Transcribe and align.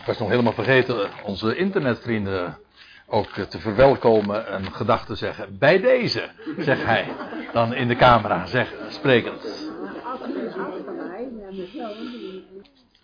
Ik 0.00 0.06
was 0.06 0.18
nog 0.18 0.28
helemaal 0.28 0.52
vergeten 0.52 1.10
onze 1.24 1.56
internetvrienden 1.56 2.58
ook 3.06 3.30
te 3.30 3.58
verwelkomen 3.58 4.46
en 4.46 4.72
gedachten 4.72 5.16
zeggen. 5.16 5.58
Bij 5.58 5.80
deze, 5.80 6.30
zegt 6.58 6.84
hij. 6.84 7.06
Dan 7.52 7.74
in 7.74 7.88
de 7.88 7.96
camera, 7.96 8.46
zeg, 8.46 8.72
sprekend. 8.88 9.70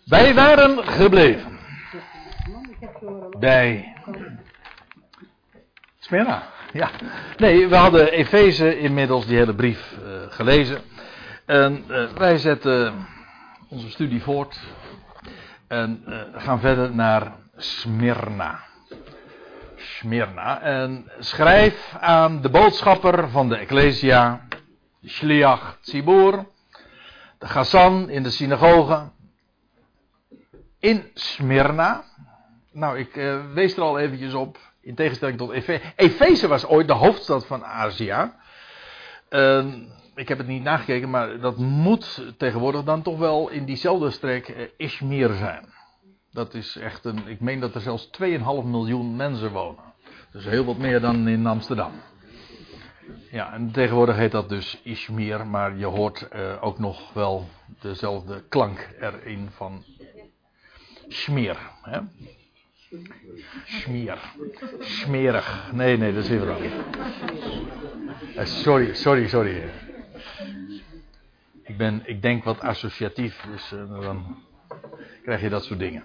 Wij 0.05 0.33
waren 0.33 0.87
gebleven. 0.87 1.59
Bij 3.39 3.93
Smyrna. 5.99 6.43
Ja. 6.73 6.89
Nee, 7.37 7.67
we 7.67 7.75
hadden 7.75 8.11
Efeze 8.11 8.79
inmiddels 8.79 9.25
die 9.25 9.37
hele 9.37 9.55
brief 9.55 9.95
uh, 10.03 10.09
gelezen. 10.29 10.81
En 11.45 11.83
uh, 11.89 12.09
wij 12.09 12.37
zetten 12.37 13.07
onze 13.69 13.89
studie 13.89 14.21
voort. 14.21 14.59
En 15.67 16.03
uh, 16.07 16.21
gaan 16.33 16.59
verder 16.59 16.95
naar 16.95 17.31
Smyrna. 17.55 18.59
Smyrna. 19.75 20.61
En 20.61 21.11
schrijf 21.19 21.95
aan 21.99 22.41
de 22.41 22.49
boodschapper 22.49 23.29
van 23.29 23.49
de 23.49 23.57
Ecclesia, 23.57 24.47
Shliach 25.05 25.77
Tzibur, 25.81 26.45
de 27.37 27.47
Gassan 27.47 28.09
in 28.09 28.23
de 28.23 28.29
synagoge, 28.29 29.09
in 30.79 31.11
Smyrna. 31.13 32.03
Nou, 32.71 32.97
ik 32.97 33.15
uh, 33.15 33.53
wees 33.53 33.75
er 33.75 33.81
al 33.81 33.99
eventjes 33.99 34.33
op, 34.33 34.57
in 34.81 34.95
tegenstelling 34.95 35.37
tot 35.37 35.51
Efeze. 35.51 35.81
Efeze 35.95 36.47
was 36.47 36.65
ooit 36.65 36.87
de 36.87 36.93
hoofdstad 36.93 37.45
van 37.45 37.65
Azië. 37.65 38.31
Uh, 39.29 39.65
ik 40.17 40.27
heb 40.27 40.37
het 40.37 40.47
niet 40.47 40.63
nagekeken, 40.63 41.09
maar 41.09 41.39
dat 41.39 41.57
moet 41.57 42.33
tegenwoordig 42.37 42.83
dan 42.83 43.01
toch 43.01 43.17
wel 43.17 43.49
in 43.49 43.65
diezelfde 43.65 44.09
streek 44.09 44.47
uh, 44.47 44.55
Ishmir 44.77 45.33
zijn. 45.33 45.65
Dat 46.31 46.53
is 46.53 46.75
echt 46.75 47.05
een. 47.05 47.27
Ik 47.27 47.39
meen 47.39 47.59
dat 47.59 47.75
er 47.75 47.81
zelfs 47.81 48.09
2,5 48.21 48.37
miljoen 48.63 49.15
mensen 49.15 49.51
wonen. 49.51 49.83
Dus 50.31 50.45
heel 50.45 50.65
wat 50.65 50.77
meer 50.77 50.99
dan 50.99 51.27
in 51.27 51.45
Amsterdam. 51.45 51.91
Ja, 53.31 53.53
en 53.53 53.71
tegenwoordig 53.71 54.15
heet 54.15 54.31
dat 54.31 54.49
dus 54.49 54.81
Ishmir, 54.83 55.47
maar 55.47 55.77
je 55.77 55.85
hoort 55.85 56.27
uh, 56.35 56.63
ook 56.63 56.79
nog 56.79 57.13
wel 57.13 57.47
dezelfde 57.79 58.43
klank 58.49 58.89
erin 58.99 59.49
van 59.51 59.83
Schmeer. 61.07 61.57
Hè? 61.81 61.99
Schmier. 63.65 64.17
Smerig. 64.79 65.69
Nee, 65.73 65.97
nee, 65.97 66.13
dat 66.13 66.23
is 66.23 66.29
even. 66.29 66.57
Uh, 68.35 68.45
sorry, 68.45 68.93
sorry, 68.93 69.27
sorry. 69.27 69.63
Ik, 71.63 71.77
ben, 71.77 72.01
ik 72.05 72.21
denk 72.21 72.43
wat 72.43 72.59
associatief, 72.59 73.45
dus 73.51 73.69
dan 73.69 74.43
krijg 75.23 75.41
je 75.41 75.49
dat 75.49 75.63
soort 75.63 75.79
dingen. 75.79 76.03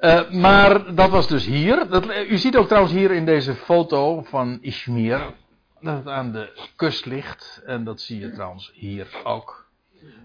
Uh, 0.00 0.30
maar 0.30 0.94
dat 0.94 1.10
was 1.10 1.28
dus 1.28 1.46
hier. 1.46 1.88
Dat, 1.88 2.16
u 2.16 2.38
ziet 2.38 2.56
ook 2.56 2.66
trouwens 2.66 2.94
hier 2.94 3.10
in 3.10 3.24
deze 3.24 3.54
foto 3.54 4.22
van 4.22 4.58
Ishmir 4.60 5.34
dat 5.80 5.96
het 5.96 6.08
aan 6.08 6.32
de 6.32 6.70
kust 6.76 7.06
ligt. 7.06 7.62
En 7.66 7.84
dat 7.84 8.00
zie 8.00 8.20
je 8.20 8.32
trouwens 8.32 8.72
hier 8.74 9.20
ook. 9.24 9.70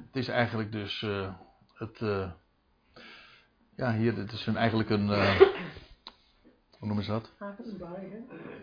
Het 0.05 0.15
is 0.15 0.27
eigenlijk 0.27 0.71
dus 0.71 1.05
het. 1.73 1.99
Ja, 3.75 3.93
hier, 3.93 4.15
dit 4.15 4.31
is 4.31 4.47
eigenlijk 4.47 4.89
een. 4.89 5.09
Hoe 6.77 6.87
noemen 6.87 7.03
ze 7.03 7.11
dat? 7.11 7.31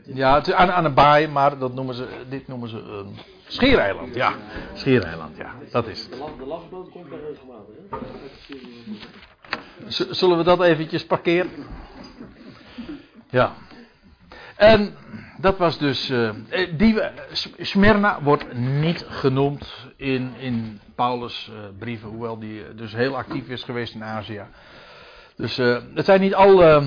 Ja, 0.05 0.35
het 0.35 0.47
is 0.47 0.53
aan, 0.53 0.73
aan 0.73 0.85
een 0.85 0.95
baai, 0.95 1.29
maar 1.29 1.59
dat 1.59 1.75
noemen 1.75 1.95
ze, 1.95 2.09
dit 2.29 2.49
noemen 2.49 2.69
ze 2.69 2.79
een 2.79 3.19
schiereiland. 3.47 4.15
Ja, 4.15 4.35
schiereiland, 4.75 5.37
ja, 5.37 5.55
dat 5.71 5.87
is 5.87 6.03
het. 6.03 6.11
De 6.39 6.47
lastboot 6.47 6.91
komt 6.91 7.11
daar 7.11 7.21
regelmatig, 7.21 7.75
hè? 7.91 7.99
Zullen 10.15 10.37
we 10.37 10.45
dat 10.45 10.63
eventjes 10.63 11.07
parkeren? 11.07 11.51
Ja. 13.31 13.53
En 14.57 14.95
dat 15.41 15.59
was 15.59 15.79
dus. 15.79 16.11
Uh, 16.11 16.31
die, 16.77 17.01
Smyrna 17.59 18.23
wordt 18.23 18.59
niet 18.59 19.05
genoemd 19.09 19.89
in, 19.97 20.35
in 20.39 20.81
Paulus' 20.95 21.51
uh, 21.53 21.59
brieven, 21.79 22.09
hoewel 22.09 22.39
die 22.39 22.75
dus 22.75 22.93
heel 22.93 23.17
actief 23.17 23.49
is 23.49 23.63
geweest 23.63 23.95
in 23.95 24.05
Azië. 24.05 24.43
Dus 25.37 25.59
uh, 25.59 25.79
het 25.95 26.05
zijn 26.05 26.21
niet 26.21 26.35
al. 26.35 26.83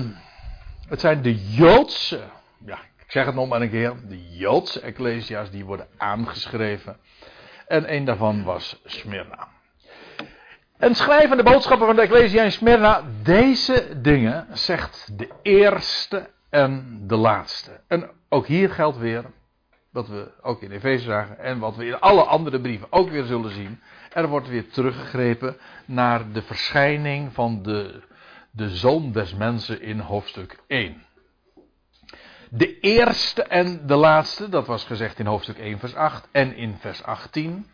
Het 0.88 1.00
zijn 1.00 1.22
de 1.22 1.34
Joodse. 1.34 2.20
Ja, 2.64 2.78
ik 2.98 3.10
zeg 3.10 3.26
het 3.26 3.34
nog 3.34 3.48
maar 3.48 3.60
een 3.60 3.70
keer. 3.70 3.94
De 4.08 4.36
Joodse 4.36 4.80
Ecclesia's 4.80 5.50
die 5.50 5.64
worden 5.64 5.86
aangeschreven. 5.96 6.96
En 7.66 7.94
een 7.94 8.04
daarvan 8.04 8.44
was 8.44 8.80
Smyrna. 8.84 9.48
En 10.78 10.94
schrijven 10.94 11.36
de 11.36 11.42
boodschappen 11.42 11.86
van 11.86 11.96
de 11.96 12.02
Ecclesia 12.02 12.42
in 12.42 12.52
Smyrna. 12.52 13.04
Deze 13.22 14.00
dingen 14.00 14.46
zegt 14.52 15.18
de 15.18 15.28
eerste 15.42 16.30
en 16.50 17.00
de 17.06 17.16
laatste. 17.16 17.80
En 17.88 18.10
ook 18.28 18.46
hier 18.46 18.70
geldt 18.70 18.98
weer, 18.98 19.24
wat 19.90 20.08
we 20.08 20.30
ook 20.42 20.62
in 20.62 20.70
Efeze 20.70 21.04
zagen 21.04 21.38
en 21.38 21.58
wat 21.58 21.76
we 21.76 21.86
in 21.86 22.00
alle 22.00 22.22
andere 22.22 22.60
brieven 22.60 22.86
ook 22.90 23.10
weer 23.10 23.24
zullen 23.24 23.50
zien. 23.50 23.80
Er 24.12 24.28
wordt 24.28 24.48
weer 24.48 24.68
teruggegrepen 24.68 25.56
naar 25.84 26.32
de 26.32 26.42
verschijning 26.42 27.32
van 27.32 27.62
de, 27.62 28.02
de 28.58 28.76
zoon 28.76 29.12
des 29.12 29.34
mensen 29.34 29.80
in 29.80 29.98
hoofdstuk 29.98 30.58
1. 30.66 31.06
De 32.50 32.80
eerste 32.80 33.42
en 33.42 33.86
de 33.86 33.94
laatste, 33.94 34.48
dat 34.48 34.66
was 34.66 34.84
gezegd 34.84 35.18
in 35.18 35.26
hoofdstuk 35.26 35.58
1 35.58 35.78
vers 35.78 35.94
8 35.94 36.28
en 36.32 36.56
in 36.56 36.76
vers 36.80 37.02
18. 37.02 37.66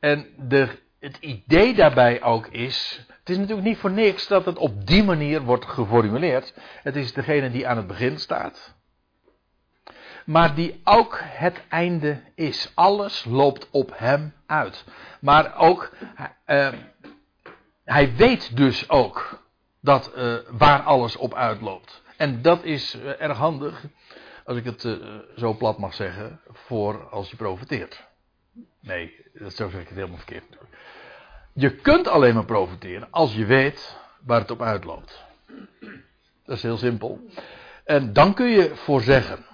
En 0.00 0.26
de 0.36 0.84
het 1.00 1.16
idee 1.16 1.74
daarbij 1.74 2.22
ook 2.22 2.46
is. 2.46 3.06
Het 3.08 3.30
is 3.30 3.36
natuurlijk 3.36 3.66
niet 3.66 3.78
voor 3.78 3.90
niks 3.90 4.26
dat 4.26 4.44
het 4.44 4.58
op 4.58 4.86
die 4.86 5.04
manier 5.04 5.42
wordt 5.42 5.66
geformuleerd. 5.66 6.54
Het 6.82 6.96
is 6.96 7.12
degene 7.12 7.50
die 7.50 7.68
aan 7.68 7.76
het 7.76 7.86
begin 7.86 8.18
staat. 8.18 8.74
Maar 10.24 10.54
die 10.54 10.80
ook 10.84 11.20
het 11.22 11.62
einde 11.68 12.22
is. 12.34 12.72
Alles 12.74 13.24
loopt 13.24 13.68
op 13.70 13.92
hem 13.94 14.32
uit. 14.46 14.84
Maar 15.20 15.56
ook, 15.56 15.92
uh, 16.46 16.68
hij 17.84 18.16
weet 18.16 18.56
dus 18.56 18.88
ook 18.88 19.45
dat, 19.86 20.12
uh, 20.16 20.34
waar 20.50 20.82
alles 20.82 21.16
op 21.16 21.34
uitloopt. 21.34 22.02
En 22.16 22.42
dat 22.42 22.64
is 22.64 22.94
uh, 22.94 23.20
erg 23.20 23.38
handig, 23.38 23.84
als 24.44 24.56
ik 24.56 24.64
het 24.64 24.98
zo 25.36 25.54
plat 25.54 25.78
mag 25.78 25.94
zeggen, 25.94 26.40
voor 26.52 27.08
als 27.08 27.30
je 27.30 27.36
profiteert. 27.36 28.04
Nee, 28.80 29.24
dat 29.32 29.54
zo 29.54 29.68
zeg 29.68 29.80
ik 29.80 29.88
het 29.88 29.96
helemaal 29.96 30.16
verkeerd. 30.16 30.44
Je 31.52 31.76
kunt 31.76 32.08
alleen 32.08 32.34
maar 32.34 32.44
profiteren 32.44 33.08
als 33.10 33.34
je 33.34 33.44
weet 33.44 33.96
waar 34.24 34.40
het 34.40 34.50
op 34.50 34.62
uitloopt. 34.62 35.24
Dat 36.44 36.56
is 36.56 36.62
heel 36.62 36.76
simpel. 36.76 37.20
En 37.84 38.12
dan 38.12 38.34
kun 38.34 38.48
je 38.48 38.74
voorzeggen. 38.74 39.46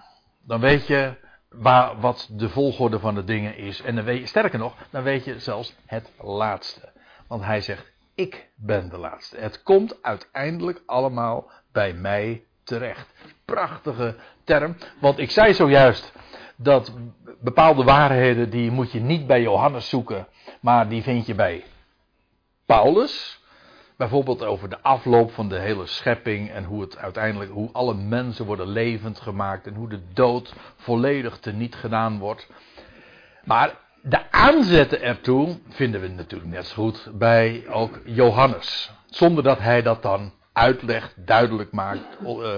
Dan 0.47 0.61
weet 0.61 0.87
je 0.87 1.15
waar, 1.49 2.01
wat 2.01 2.29
de 2.31 2.49
volgorde 2.49 2.99
van 2.99 3.15
de 3.15 3.25
dingen 3.25 3.57
is. 3.57 3.83
En 3.83 3.95
dan 3.95 4.27
sterker 4.27 4.59
nog, 4.59 4.75
dan 4.91 5.03
weet 5.03 5.25
je 5.25 5.41
zelfs 5.41 5.75
het 5.87 6.11
laatste. 6.19 6.93
Want 7.27 7.45
hij 7.45 7.61
zegt, 7.61 7.92
ik 8.23 8.49
ben 8.55 8.89
de 8.89 8.99
laatste. 8.99 9.37
Het 9.37 9.63
komt 9.63 10.03
uiteindelijk 10.03 10.83
allemaal 10.87 11.51
bij 11.73 11.93
mij 11.93 12.45
terecht. 12.65 13.13
Prachtige 13.45 14.17
term. 14.45 14.77
Want 15.01 15.19
ik 15.19 15.31
zei 15.31 15.55
zojuist 15.55 16.13
dat 16.57 16.93
bepaalde 17.41 17.85
waarheden 17.85 18.51
die 18.51 18.71
moet 18.71 18.93
je 18.93 19.01
niet 19.01 19.27
bij 19.27 19.43
Johannes 19.43 19.89
zoeken. 19.89 20.27
Maar 20.61 20.89
die 20.89 21.03
vind 21.03 21.27
je 21.27 21.35
bij 21.35 21.65
Paulus. 22.67 23.41
Bijvoorbeeld 23.97 24.45
over 24.45 24.69
de 24.69 24.81
afloop 24.81 25.33
van 25.33 25.49
de 25.49 25.59
hele 25.59 25.87
schepping 25.87 26.51
en 26.51 26.65
hoe 26.65 26.81
het 26.81 26.97
uiteindelijk, 26.97 27.51
hoe 27.51 27.69
alle 27.73 27.95
mensen 27.95 28.47
worden 28.47 28.69
levend 28.69 29.21
gemaakt 29.21 29.67
en 29.67 29.75
hoe 29.75 29.89
de 29.89 30.01
dood 30.13 30.55
volledig 30.77 31.39
teniet 31.39 31.75
gedaan 31.75 32.19
wordt. 32.19 32.49
Maar 33.45 33.77
de 34.03 34.31
aanzetten 34.31 35.03
ertoe 35.03 35.59
vinden 35.69 36.01
we 36.01 36.09
natuurlijk 36.09 36.51
net 36.51 36.67
zo 36.67 36.75
goed 36.75 37.11
bij 37.13 37.65
ook 37.69 38.01
Johannes. 38.05 38.91
Zonder 39.07 39.45
dat 39.45 39.59
hij 39.59 39.83
dat 39.83 40.03
dan 40.03 40.33
uitlegt, 40.53 41.27
duidelijk 41.27 41.73
maakt 41.73 42.19
uh, 42.27 42.55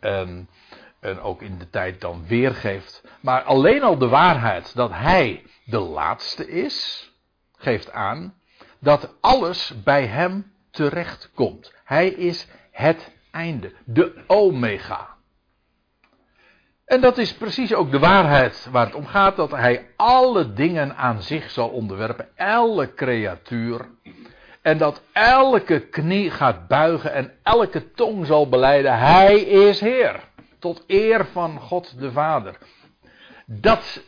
en, 0.00 0.48
en 1.00 1.20
ook 1.20 1.42
in 1.42 1.58
de 1.58 1.70
tijd 1.70 2.00
dan 2.00 2.24
weergeeft. 2.26 3.02
Maar 3.20 3.42
alleen 3.42 3.82
al 3.82 3.98
de 3.98 4.08
waarheid 4.08 4.74
dat 4.74 4.90
hij 4.92 5.42
de 5.64 5.78
laatste 5.78 6.48
is, 6.48 7.10
geeft 7.56 7.92
aan 7.92 8.34
dat 8.78 9.14
alles 9.20 9.82
bij 9.84 10.06
hem 10.06 10.52
terecht 10.70 11.30
komt. 11.34 11.72
Hij 11.84 12.08
is 12.08 12.46
het 12.70 13.12
einde, 13.30 13.72
de 13.84 14.24
omega. 14.26 15.13
En 16.84 17.00
dat 17.00 17.18
is 17.18 17.34
precies 17.34 17.74
ook 17.74 17.90
de 17.90 17.98
waarheid 17.98 18.68
waar 18.70 18.86
het 18.86 18.94
om 18.94 19.06
gaat, 19.06 19.36
dat 19.36 19.50
hij 19.50 19.86
alle 19.96 20.52
dingen 20.52 20.96
aan 20.96 21.22
zich 21.22 21.50
zal 21.50 21.68
onderwerpen, 21.68 22.28
elke 22.36 22.94
creatuur. 22.94 23.88
En 24.62 24.78
dat 24.78 25.02
elke 25.12 25.80
knie 25.80 26.30
gaat 26.30 26.68
buigen 26.68 27.12
en 27.12 27.32
elke 27.42 27.92
tong 27.92 28.26
zal 28.26 28.48
beleiden, 28.48 28.98
hij 28.98 29.40
is 29.40 29.80
Heer. 29.80 30.20
Tot 30.58 30.84
eer 30.86 31.26
van 31.32 31.60
God 31.60 32.00
de 32.00 32.12
Vader. 32.12 32.58
Dat 33.46 34.02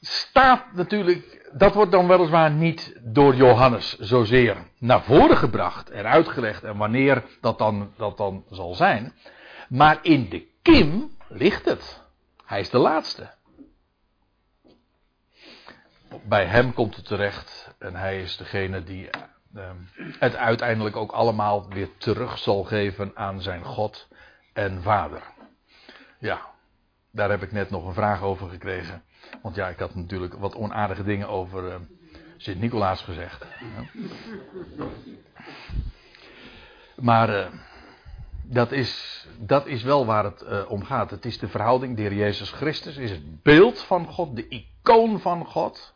staat 0.00 0.64
natuurlijk 0.72 1.36
dat 1.52 1.74
wordt 1.74 1.92
dan 1.92 2.08
weliswaar 2.08 2.50
niet 2.50 3.00
door 3.02 3.34
Johannes 3.34 3.98
zozeer 3.98 4.56
naar 4.78 5.02
voren 5.02 5.36
gebracht 5.36 5.90
en 5.90 6.06
uitgelegd 6.06 6.64
en 6.64 6.76
wanneer 6.76 7.24
dat 7.40 7.58
dan, 7.58 7.92
dat 7.96 8.16
dan 8.16 8.44
zal 8.50 8.74
zijn. 8.74 9.12
Maar 9.68 9.98
in 10.02 10.28
de 10.28 10.46
kim 10.62 11.10
ligt 11.28 11.64
het. 11.64 12.04
Hij 12.46 12.60
is 12.60 12.70
de 12.70 12.78
laatste. 12.78 13.30
Bij 16.22 16.46
hem 16.46 16.72
komt 16.72 16.96
het 16.96 17.04
terecht 17.06 17.74
en 17.78 17.94
hij 17.94 18.20
is 18.22 18.36
degene 18.36 18.84
die 18.84 19.10
ehm, 19.54 19.76
het 20.18 20.36
uiteindelijk 20.36 20.96
ook 20.96 21.12
allemaal 21.12 21.68
weer 21.68 21.88
terug 21.98 22.38
zal 22.38 22.64
geven 22.64 23.12
aan 23.14 23.42
zijn 23.42 23.64
God 23.64 24.08
en 24.52 24.82
Vader. 24.82 25.22
Ja, 26.18 26.40
daar 27.10 27.30
heb 27.30 27.42
ik 27.42 27.52
net 27.52 27.70
nog 27.70 27.86
een 27.86 27.94
vraag 27.94 28.22
over 28.22 28.48
gekregen. 28.48 29.02
Want 29.42 29.54
ja, 29.54 29.68
ik 29.68 29.78
had 29.78 29.94
natuurlijk 29.94 30.34
wat 30.34 30.54
onaardige 30.54 31.04
dingen 31.04 31.28
over 31.28 31.68
uh, 31.68 31.74
Sint-Nicolaas 32.36 33.02
gezegd. 33.02 33.46
Maar 36.96 37.30
uh, 37.30 37.46
dat, 38.48 38.72
is, 38.72 39.26
dat 39.38 39.66
is 39.66 39.82
wel 39.82 40.06
waar 40.06 40.24
het 40.24 40.42
uh, 40.42 40.70
om 40.70 40.84
gaat. 40.84 41.10
Het 41.10 41.24
is 41.24 41.38
de 41.38 41.48
verhouding. 41.48 41.96
De 41.96 42.14
Jezus 42.14 42.50
Christus 42.50 42.96
is 42.96 43.10
het 43.10 43.42
beeld 43.42 43.80
van 43.80 44.06
God, 44.06 44.36
de 44.36 44.48
icoon 44.48 45.20
van 45.20 45.46
God. 45.46 45.94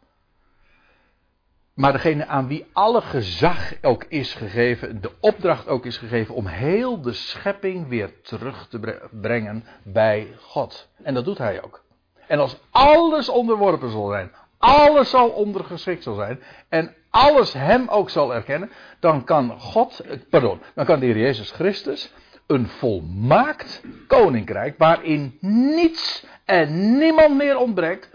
Maar 1.74 1.92
degene 1.92 2.26
aan 2.26 2.48
wie 2.48 2.66
alle 2.72 3.00
gezag 3.00 3.72
ook 3.82 4.04
is 4.04 4.34
gegeven, 4.34 5.00
de 5.00 5.10
opdracht 5.20 5.68
ook 5.68 5.86
is 5.86 5.96
gegeven 5.96 6.34
om 6.34 6.46
heel 6.46 7.00
de 7.00 7.12
schepping 7.12 7.88
weer 7.88 8.22
terug 8.22 8.68
te 8.68 9.08
brengen 9.10 9.64
bij 9.82 10.34
God. 10.40 10.88
En 11.02 11.14
dat 11.14 11.24
doet 11.24 11.38
hij 11.38 11.62
ook. 11.62 11.84
En 12.26 12.38
als 12.38 12.56
alles 12.70 13.28
onderworpen 13.28 13.90
zal 13.90 14.08
zijn, 14.08 14.32
alles 14.58 15.10
zal 15.10 15.28
ondergeschikt 15.28 16.02
zal 16.02 16.14
zijn 16.14 16.42
en 16.68 16.94
alles 17.10 17.52
hem 17.52 17.88
ook 17.88 18.10
zal 18.10 18.34
erkennen, 18.34 18.70
dan 18.98 19.24
kan 19.24 19.60
God, 19.60 20.04
pardon, 20.30 20.60
dan 20.74 20.84
kan 20.84 21.00
de 21.00 21.06
Heer 21.06 21.18
Jezus 21.18 21.50
Christus 21.50 22.12
een 22.50 22.68
volmaakt 22.68 23.82
koninkrijk 24.06 24.78
waarin 24.78 25.38
niets 25.40 26.26
en 26.44 26.98
niemand 26.98 27.36
meer 27.36 27.56
ontbreekt, 27.56 28.10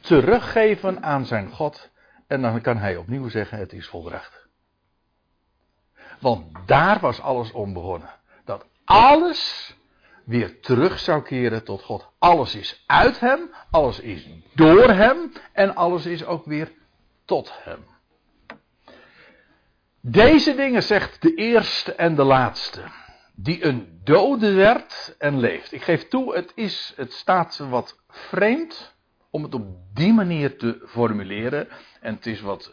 teruggeven 0.00 1.02
aan 1.02 1.26
zijn 1.26 1.50
God 1.50 1.90
en 2.26 2.42
dan 2.42 2.60
kan 2.60 2.76
hij 2.76 2.96
opnieuw 2.96 3.28
zeggen: 3.28 3.58
Het 3.58 3.72
is 3.72 3.86
volbracht. 3.86 4.46
Want 6.20 6.46
daar 6.66 7.00
was 7.00 7.20
alles 7.20 7.52
om 7.52 7.72
begonnen. 7.72 8.10
Dat 8.44 8.66
alles 8.84 9.74
weer 10.24 10.60
terug 10.60 10.98
zou 10.98 11.22
keren 11.22 11.64
tot 11.64 11.82
God. 11.82 12.08
Alles 12.18 12.54
is 12.54 12.84
uit 12.86 13.20
hem, 13.20 13.50
alles 13.70 14.00
is 14.00 14.28
door 14.54 14.90
hem 14.90 15.32
en 15.52 15.74
alles 15.74 16.06
is 16.06 16.24
ook 16.24 16.44
weer 16.44 16.72
tot 17.24 17.52
hem. 17.62 17.86
Deze 20.00 20.54
dingen 20.54 20.82
zegt 20.82 21.22
de 21.22 21.34
eerste 21.34 21.94
en 21.94 22.14
de 22.14 22.24
laatste, 22.24 22.82
die 23.40 23.64
een 23.64 24.00
dode 24.04 24.52
werd 24.52 25.14
en 25.18 25.38
leeft. 25.38 25.72
Ik 25.72 25.82
geef 25.82 26.08
toe, 26.08 26.34
het, 26.34 26.52
is, 26.54 26.92
het 26.96 27.12
staat 27.12 27.58
wat 27.58 27.98
vreemd 28.08 28.94
om 29.30 29.42
het 29.42 29.54
op 29.54 29.66
die 29.94 30.12
manier 30.12 30.58
te 30.58 30.82
formuleren. 30.86 31.68
En 32.00 32.14
het 32.14 32.26
is 32.26 32.40
wat. 32.40 32.72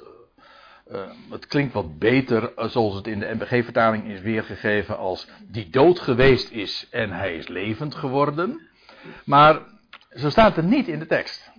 Uh, 0.92 1.10
het 1.30 1.48
klinkt 1.48 1.74
wat 1.74 2.00
beter 2.00 2.52
zoals 2.56 2.96
het 2.96 3.08
in 3.08 3.20
de 3.20 3.34
NBG-vertaling 3.34 4.08
is 4.08 4.22
weergegeven 4.22 4.98
als 4.98 5.28
die 5.42 5.70
dood 5.70 6.00
geweest 6.00 6.52
is 6.52 6.88
en 6.92 7.12
hij 7.12 7.36
is 7.36 7.48
levend 7.48 7.96
geworden. 7.96 8.68
Maar 9.24 9.62
zo 10.10 10.30
staat 10.30 10.56
het 10.56 10.66
niet 10.66 10.88
in 10.88 11.00
de 11.00 11.06
tekst. 11.06 11.52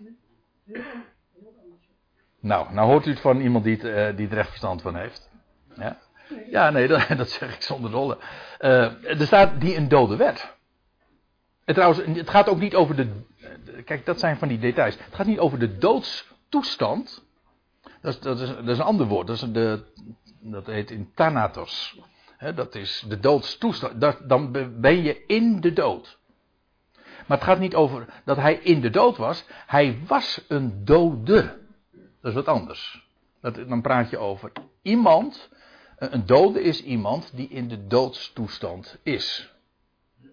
Nou, 2.41 2.73
nou 2.73 2.89
hoort 2.89 3.07
u 3.07 3.11
het 3.11 3.21
van 3.21 3.41
iemand 3.41 3.65
die 3.65 3.77
het, 3.77 3.85
uh, 3.85 4.17
die 4.17 4.27
het 4.27 4.35
recht 4.35 4.49
verstand 4.49 4.83
van 4.83 4.97
heeft. 4.97 5.31
Ja, 5.75 5.99
ja 6.51 6.71
nee, 6.71 6.89
dat, 6.93 7.09
dat 7.17 7.31
zeg 7.31 7.55
ik 7.55 7.63
zonder 7.63 7.91
dolle. 7.91 8.19
Uh, 8.61 9.21
er 9.21 9.27
staat 9.27 9.61
die 9.61 9.77
een 9.77 9.89
dode 9.89 10.17
werd. 10.17 10.55
En 11.65 11.75
trouwens, 11.75 12.19
het 12.19 12.31
gaat 12.31 12.49
ook 12.49 12.61
niet 12.61 12.75
over 12.75 12.97
de. 12.97 13.09
Kijk, 13.85 14.07
dat 14.07 14.19
zijn 14.19 14.37
van 14.37 14.49
die 14.49 14.59
details. 14.59 14.99
Het 14.99 15.15
gaat 15.15 15.27
niet 15.27 15.39
over 15.39 15.59
de 15.59 15.79
doodstoestand. 15.79 17.25
Dat 18.01 18.15
is, 18.15 18.21
dat 18.21 18.41
is, 18.41 18.49
dat 18.49 18.69
is 18.69 18.79
een 18.79 18.85
ander 18.85 19.07
woord. 19.07 19.27
Dat, 19.27 19.37
is 19.37 19.53
de, 19.53 19.85
dat 20.41 20.67
heet 20.67 20.91
in 20.91 21.11
thanatos. 21.15 21.99
dat 22.55 22.75
is 22.75 23.05
de 23.09 23.21
doodstoestand. 23.21 24.01
Dat, 24.01 24.19
dan 24.29 24.53
ben 24.81 25.03
je 25.03 25.25
in 25.27 25.61
de 25.61 25.73
dood. 25.73 26.19
Maar 27.27 27.37
het 27.37 27.47
gaat 27.47 27.59
niet 27.59 27.75
over 27.75 28.07
dat 28.25 28.37
hij 28.37 28.55
in 28.55 28.81
de 28.81 28.91
dood 28.91 29.17
was. 29.17 29.45
Hij 29.67 29.99
was 30.07 30.45
een 30.49 30.85
dode. 30.85 31.59
Dat 32.21 32.31
is 32.31 32.35
wat 32.35 32.49
anders. 32.49 33.09
Dat, 33.41 33.69
dan 33.69 33.83
praat 33.83 34.11
je 34.11 34.19
over 34.19 34.53
iemand. 34.83 35.49
Een 35.97 36.27
dode 36.27 36.63
is 36.63 36.83
iemand 36.83 37.31
die 37.35 37.49
in 37.49 37.69
de 37.69 37.87
doodstoestand 37.87 38.99
is. 39.03 39.55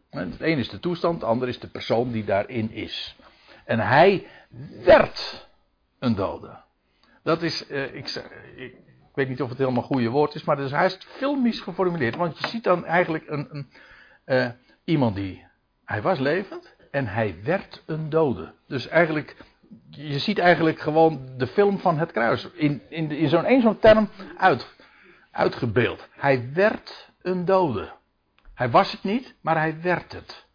Het 0.09 0.41
ene 0.41 0.59
is 0.59 0.69
de 0.69 0.79
toestand, 0.79 1.15
het 1.15 1.29
andere 1.29 1.51
is 1.51 1.59
de 1.59 1.67
persoon 1.67 2.11
die 2.11 2.23
daarin 2.23 2.71
is. 2.71 3.15
En 3.65 3.79
hij 3.79 4.27
werd 4.83 5.47
een 5.99 6.15
dode. 6.15 6.61
Dat 7.23 7.41
is, 7.41 7.69
uh, 7.69 7.95
ik, 7.95 8.23
ik, 8.55 8.75
weet 9.13 9.29
niet 9.29 9.41
of 9.41 9.49
het 9.49 9.57
helemaal 9.57 9.81
een 9.81 9.87
goede 9.87 10.09
woord 10.09 10.35
is, 10.35 10.43
maar 10.43 10.57
hij 10.57 10.85
is 10.85 10.97
filmisch 11.07 11.59
geformuleerd. 11.59 12.15
Want 12.15 12.39
je 12.39 12.47
ziet 12.47 12.63
dan 12.63 12.85
eigenlijk 12.85 13.29
een, 13.29 13.67
een 14.25 14.55
iemand 14.83 15.15
die, 15.15 15.45
hij 15.85 16.01
was 16.01 16.19
levend 16.19 16.75
en 16.91 17.07
hij 17.07 17.35
werd 17.43 17.83
een 17.85 18.09
dode. 18.09 18.53
Dus 18.67 18.87
eigenlijk, 18.87 19.35
je 19.89 20.19
ziet 20.19 20.39
eigenlijk 20.39 20.79
gewoon 20.79 21.29
de 21.37 21.47
film 21.47 21.79
van 21.79 21.97
het 21.97 22.11
kruis 22.11 22.47
in, 22.53 22.81
in, 22.89 23.11
in 23.11 23.29
zo'n 23.29 23.45
één 23.45 23.61
zo'n 23.61 23.79
term 23.79 24.09
uit, 24.37 24.75
uitgebeeld. 25.33 26.07
Hij 26.11 26.49
werd 26.53 27.09
een 27.21 27.45
dode. 27.45 27.91
Hij 28.53 28.69
was 28.69 28.91
het 28.91 29.03
niet, 29.03 29.35
maar 29.41 29.57
hij 29.57 29.81
werd 29.81 30.11
het. 30.11 30.45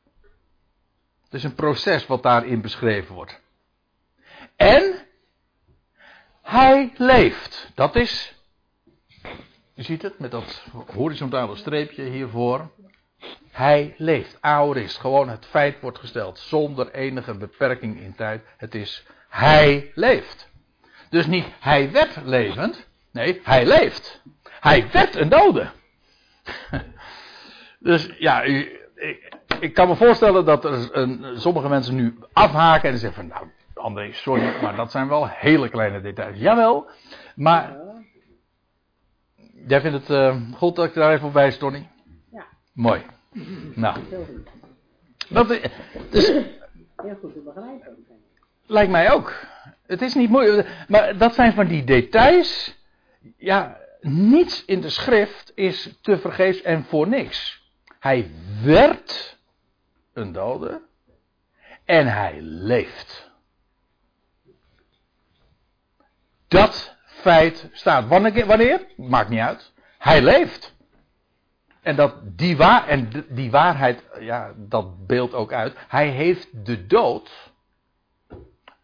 Het 1.25 1.35
is 1.35 1.45
een 1.45 1.55
proces 1.55 2.07
wat 2.07 2.23
daarin 2.23 2.61
beschreven 2.61 3.15
wordt. 3.15 3.41
En 4.57 5.07
hij 6.43 6.93
leeft. 6.97 7.71
Dat 7.75 7.97
is. 7.97 8.35
Je 9.75 9.83
ziet 9.83 10.03
het 10.03 10.19
met 10.19 10.31
dat 10.31 10.65
horizontale 10.87 11.57
streepje 11.57 12.03
hiervoor. 12.03 12.71
Hij 13.51 13.95
leeft. 13.97 14.37
Aorist. 14.41 14.99
Gewoon 14.99 15.29
het 15.29 15.47
feit 15.47 15.81
wordt 15.81 15.99
gesteld. 15.99 16.39
Zonder 16.39 16.91
enige 16.95 17.35
beperking 17.35 18.01
in 18.01 18.15
tijd. 18.15 18.45
Het 18.57 18.75
is. 18.75 19.07
Hij 19.29 19.93
leeft. 19.95 20.49
Dus 21.11 21.27
niet 21.27 21.47
hij 21.61 21.91
werd 21.91 22.17
levend. 22.25 22.87
Nee, 23.13 23.41
hij 23.43 23.67
leeft. 23.67 24.23
Hij 24.61 24.89
werd 24.93 25.17
een 25.17 25.29
dode. 25.29 25.67
Dus 27.81 28.11
ja, 28.19 28.43
ik, 28.43 28.89
ik, 29.61 29.75
kan 29.75 29.89
me 29.89 29.97
voorstellen 29.97 30.45
dat 30.45 30.65
er 30.65 30.97
een, 30.97 31.41
sommige 31.41 31.69
mensen 31.69 31.95
nu 31.95 32.19
afhaken 32.33 32.91
en 32.91 32.99
zeggen 32.99 33.29
van 33.29 33.39
nou 33.39 33.51
André, 33.75 34.13
sorry, 34.13 34.63
maar 34.63 34.77
dat 34.77 34.91
zijn 34.91 35.09
wel 35.09 35.29
hele 35.29 35.69
kleine 35.69 36.01
details. 36.01 36.39
Jawel, 36.39 36.91
maar 37.35 37.77
jij 39.67 39.81
vindt 39.81 39.99
het 39.99 40.11
uh, 40.11 40.37
goed 40.57 40.77
dat 40.77 40.85
ik 40.85 40.95
daar 40.95 41.13
even 41.13 41.27
op 41.27 41.33
wijs, 41.33 41.59
Tony? 41.59 41.89
Ja. 42.33 42.45
Mooi. 42.73 43.03
Nou. 43.75 43.99
Dat, 45.29 45.49
dus, 46.11 46.33
Heel 47.03 47.17
goed 47.21 47.33
te 47.33 47.41
begrijpen. 47.45 48.07
Lijkt 48.67 48.91
mij 48.91 49.13
ook. 49.13 49.33
Het 49.87 50.03
is 50.03 50.15
niet 50.15 50.31
moeilijk. 50.31 50.69
Maar 50.89 51.17
dat 51.17 51.35
zijn 51.35 51.53
van 51.53 51.67
die 51.67 51.85
details. 51.85 52.77
Ja, 53.37 53.77
niets 54.01 54.65
in 54.65 54.81
de 54.81 54.91
schrift 54.91 55.53
is 55.55 55.99
te 56.01 56.19
vergeefs 56.19 56.63
en 56.63 56.85
voor 56.85 57.09
niks. 57.09 57.63
Hij 57.99 58.31
werd 58.63 59.39
een 60.13 60.33
dode 60.33 60.83
en 61.85 62.07
hij 62.07 62.41
leeft. 62.41 63.31
Dat 66.49 66.97
feit 67.05 67.69
staat. 67.73 68.09
Wanneer? 68.09 68.87
Maakt 68.97 69.29
niet 69.29 69.41
uit. 69.41 69.73
Hij 69.99 70.23
leeft. 70.23 70.77
En, 71.83 71.97
dat 71.97 72.15
die, 72.23 72.57
waar, 72.57 72.87
en 72.87 73.27
die 73.29 73.51
waarheid, 73.51 74.03
ja, 74.21 74.53
dat 74.57 75.07
beeldt 75.07 75.35
ook 75.35 75.53
uit. 75.53 75.77
Hij 75.89 76.09
heeft 76.09 76.67
de 76.67 76.87
dood 76.87 77.31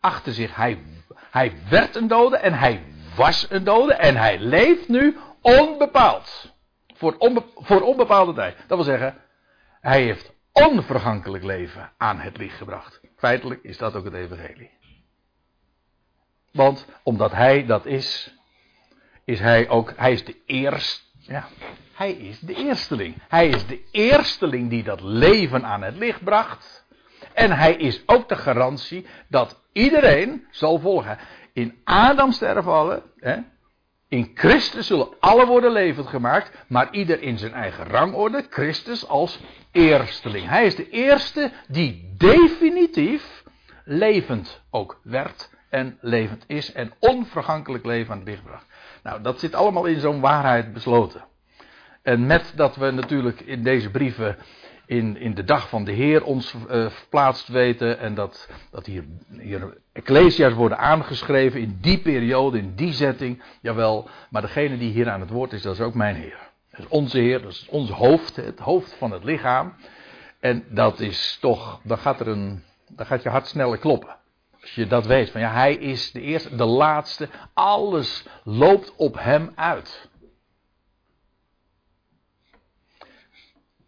achter 0.00 0.32
zich. 0.32 0.56
Hij, 0.56 0.82
hij 1.30 1.52
werd 1.68 1.96
een 1.96 2.08
dode 2.08 2.36
en 2.36 2.54
hij 2.54 2.82
was 3.16 3.46
een 3.50 3.64
dode 3.64 3.94
en 3.94 4.16
hij 4.16 4.38
leeft 4.38 4.88
nu 4.88 5.16
onbepaald. 5.40 6.52
Voor, 6.94 7.14
onbe 7.18 7.44
voor 7.54 7.80
onbepaalde 7.80 8.32
tijd. 8.32 8.56
Dat 8.56 8.76
wil 8.78 8.86
zeggen, 8.86 9.16
hij 9.80 10.02
heeft 10.02 10.32
onvergankelijk 10.52 11.44
leven 11.44 11.92
aan 11.96 12.18
het 12.20 12.36
licht 12.36 12.56
gebracht. 12.56 13.00
Feitelijk 13.16 13.62
is 13.62 13.78
dat 13.78 13.94
ook 13.94 14.04
het 14.04 14.14
evangelie. 14.14 14.70
Want 16.52 16.86
omdat 17.02 17.32
hij 17.32 17.66
dat 17.66 17.86
is, 17.86 18.34
is 19.24 19.40
hij 19.40 19.68
ook, 19.68 19.92
hij 19.96 20.12
is 20.12 20.24
de 20.24 20.36
eerste, 20.46 21.02
ja, 21.18 21.48
hij 21.94 22.12
is 22.12 22.40
de 22.40 22.54
eersteling. 22.54 23.14
Hij 23.28 23.48
is 23.48 23.66
de 23.66 23.82
eersteling 23.90 24.70
die 24.70 24.82
dat 24.82 25.00
leven 25.00 25.64
aan 25.64 25.82
het 25.82 25.96
licht 25.96 26.24
bracht. 26.24 26.84
En 27.32 27.52
hij 27.52 27.74
is 27.74 28.02
ook 28.06 28.28
de 28.28 28.36
garantie 28.36 29.06
dat 29.28 29.60
iedereen 29.72 30.46
zal 30.50 30.78
volgen. 30.78 31.18
In 31.54 31.80
Adam 31.84 32.32
sterven 32.32 32.72
alle. 32.72 33.02
Hè? 33.18 33.36
In 34.08 34.30
Christus 34.34 34.86
zullen 34.86 35.08
alle 35.20 35.46
worden 35.46 35.72
levend 35.72 36.06
gemaakt. 36.06 36.64
Maar 36.66 36.92
ieder 36.92 37.22
in 37.22 37.38
zijn 37.38 37.52
eigen 37.52 37.86
rangorde. 37.86 38.46
Christus 38.50 39.08
als 39.08 39.40
eersteling. 39.72 40.48
Hij 40.48 40.66
is 40.66 40.76
de 40.76 40.88
eerste 40.88 41.52
die 41.68 42.14
definitief 42.16 43.44
levend 43.84 44.62
ook 44.70 45.00
werd. 45.02 45.50
En 45.70 45.98
levend 46.00 46.44
is. 46.46 46.72
En 46.72 46.92
onvergankelijk 46.98 47.84
leven 47.84 48.12
aan 48.12 48.18
het 48.18 48.28
licht 48.28 48.44
bracht. 48.44 48.66
Nou, 49.02 49.22
dat 49.22 49.40
zit 49.40 49.54
allemaal 49.54 49.84
in 49.84 50.00
zo'n 50.00 50.20
waarheid 50.20 50.72
besloten. 50.72 51.24
En 52.02 52.26
met 52.26 52.52
dat 52.56 52.76
we 52.76 52.90
natuurlijk 52.90 53.40
in 53.40 53.62
deze 53.62 53.90
brieven 53.90 54.36
in, 54.86 55.16
in 55.16 55.34
de 55.34 55.44
dag 55.44 55.68
van 55.68 55.84
de 55.84 55.92
Heer 55.92 56.24
ons 56.24 56.54
uh, 56.54 56.90
verplaatst 56.90 57.48
weten. 57.48 57.98
En 57.98 58.14
dat, 58.14 58.48
dat 58.70 58.86
hier, 58.86 59.04
hier 59.38 59.76
Ecclesia's 59.92 60.52
worden 60.52 60.78
aangeschreven 60.78 61.60
in 61.60 61.78
die 61.80 61.98
periode, 61.98 62.58
in 62.58 62.74
die 62.74 62.92
setting. 62.92 63.42
Jawel, 63.60 64.08
maar 64.30 64.42
degene 64.42 64.78
die 64.78 64.92
hier 64.92 65.10
aan 65.10 65.20
het 65.20 65.30
woord 65.30 65.52
is, 65.52 65.62
dat 65.62 65.74
is 65.74 65.80
ook 65.80 65.94
mijn 65.94 66.16
Heer. 66.16 66.38
Dat 66.70 66.80
is 66.80 66.88
onze 66.88 67.18
Heer, 67.18 67.42
dat 67.42 67.52
is 67.52 67.66
ons 67.68 67.90
hoofd, 67.90 68.36
het 68.36 68.58
hoofd 68.58 68.94
van 68.98 69.10
het 69.10 69.24
lichaam. 69.24 69.74
En 70.40 70.64
dat 70.68 71.00
is 71.00 71.38
toch, 71.40 71.80
dan 71.82 71.98
gaat, 71.98 72.20
er 72.20 72.28
een, 72.28 72.62
dan 72.88 73.06
gaat 73.06 73.22
je 73.22 73.28
hart 73.28 73.46
sneller 73.46 73.78
kloppen. 73.78 74.16
Als 74.60 74.74
je 74.74 74.86
dat 74.86 75.06
weet, 75.06 75.30
van 75.30 75.40
ja, 75.40 75.52
hij 75.52 75.74
is 75.74 76.12
de 76.12 76.20
eerste, 76.20 76.56
de 76.56 76.64
laatste, 76.64 77.28
alles 77.52 78.26
loopt 78.44 78.92
op 78.96 79.18
hem 79.18 79.52
uit. 79.54 80.08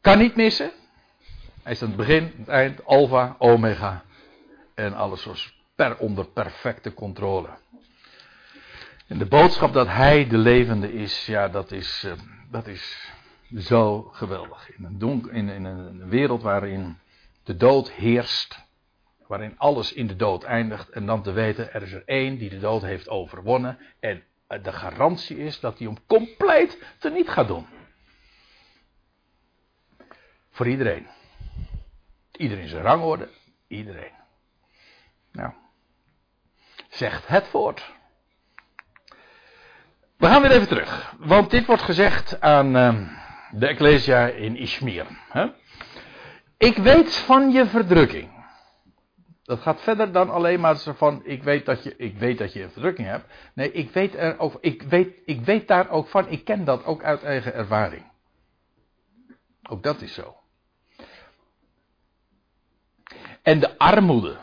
Kan 0.00 0.19
niet 0.19 0.37
missen. 0.37 0.71
Hij 1.67 1.75
is 1.75 1.83
aan 1.83 1.89
het 1.89 1.97
begin, 1.97 2.33
het 2.39 2.49
eind, 2.49 2.85
alfa, 2.85 3.37
omega. 3.39 4.05
En 4.75 4.95
alles 4.95 5.25
was 5.25 5.63
per, 5.75 5.97
onder 5.97 6.27
perfecte 6.27 6.95
controle. 6.95 7.49
En 9.07 9.19
de 9.19 9.27
boodschap 9.27 9.73
dat 9.73 9.87
hij 9.87 10.27
de 10.27 10.39
levende 10.39 10.93
is, 10.93 11.27
ja, 11.27 11.49
dat 11.49 11.73
is, 11.73 12.03
uh, 12.05 12.13
dat 12.51 12.67
is 12.67 13.13
zo 13.57 14.03
geweldig. 14.03 14.77
In 14.77 14.85
een, 14.85 14.99
donk, 14.99 15.27
in, 15.27 15.49
in 15.49 15.65
een 15.65 16.09
wereld 16.09 16.43
waarin 16.43 16.99
de 17.43 17.57
dood 17.57 17.91
heerst, 17.91 18.59
waarin 19.27 19.55
alles 19.59 19.93
in 19.93 20.07
de 20.07 20.17
dood 20.17 20.43
eindigt, 20.43 20.89
en 20.89 21.07
dan 21.07 21.23
te 21.23 21.33
weten, 21.33 21.73
er 21.73 21.83
is 21.83 21.93
er 21.93 22.03
één 22.05 22.39
die 22.39 22.51
de 22.51 22.59
dood 22.59 22.83
heeft 22.83 23.09
overwonnen, 23.09 23.79
en 24.01 24.23
de 24.63 24.73
garantie 24.73 25.39
is 25.39 25.61
dat 25.61 25.79
hij 25.79 25.87
hem 25.87 25.99
compleet 26.07 26.79
teniet 26.99 27.29
gaat 27.29 27.49
doen. 27.49 27.67
Voor 30.51 30.67
iedereen. 30.67 31.07
Iedereen 32.37 32.69
zijn 32.69 32.83
rangorde. 32.83 33.28
Iedereen. 33.69 34.12
Nou. 35.33 35.52
Zegt 36.88 37.26
het 37.26 37.47
voort. 37.47 37.95
We 40.16 40.26
gaan 40.26 40.43
weer 40.43 40.50
even 40.50 40.69
terug. 40.69 41.14
Want 41.19 41.50
dit 41.50 41.66
wordt 41.66 41.83
gezegd 41.83 42.40
aan 42.40 42.76
uh, 42.76 43.09
de 43.50 43.66
Ecclesia 43.66 44.26
in 44.26 44.57
Ishmir. 44.57 45.07
Hè? 45.28 45.47
Ik 46.57 46.76
weet 46.76 47.16
van 47.16 47.50
je 47.50 47.66
verdrukking. 47.66 48.35
Dat 49.43 49.61
gaat 49.61 49.81
verder 49.81 50.12
dan 50.12 50.31
alleen 50.31 50.61
maar 50.61 50.76
van 50.76 51.21
ik 51.25 51.43
weet 51.43 51.66
dat 51.66 51.83
je, 51.83 51.97
ik 51.97 52.19
weet 52.19 52.38
dat 52.38 52.52
je 52.52 52.62
een 52.62 52.71
verdrukking 52.71 53.09
hebt. 53.09 53.33
Nee, 53.55 53.73
ik 53.73 53.90
weet, 53.90 54.14
er 54.14 54.37
ik, 54.61 54.83
weet, 54.83 55.23
ik 55.25 55.40
weet 55.40 55.69
daar 55.69 55.90
ook 55.90 56.09
van. 56.09 56.28
Ik 56.28 56.45
ken 56.45 56.64
dat 56.64 56.85
ook 56.85 57.05
uit 57.05 57.23
eigen 57.23 57.55
ervaring. 57.55 58.05
Ook 59.69 59.83
dat 59.83 60.02
is 60.02 60.14
zo. 60.14 60.36
En 63.47 63.61
de 63.61 63.79
armoede. 63.79 64.37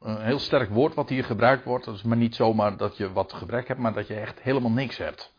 Een 0.00 0.22
heel 0.22 0.38
sterk 0.38 0.70
woord 0.70 0.94
wat 0.94 1.08
hier 1.08 1.24
gebruikt 1.24 1.64
wordt. 1.64 1.84
Dat 1.84 1.94
is 1.94 2.02
maar 2.02 2.16
niet 2.16 2.34
zomaar 2.34 2.76
dat 2.76 2.96
je 2.96 3.12
wat 3.12 3.32
gebrek 3.32 3.68
hebt, 3.68 3.80
maar 3.80 3.92
dat 3.92 4.06
je 4.06 4.14
echt 4.14 4.40
helemaal 4.40 4.70
niks 4.70 4.96
hebt. 4.96 5.34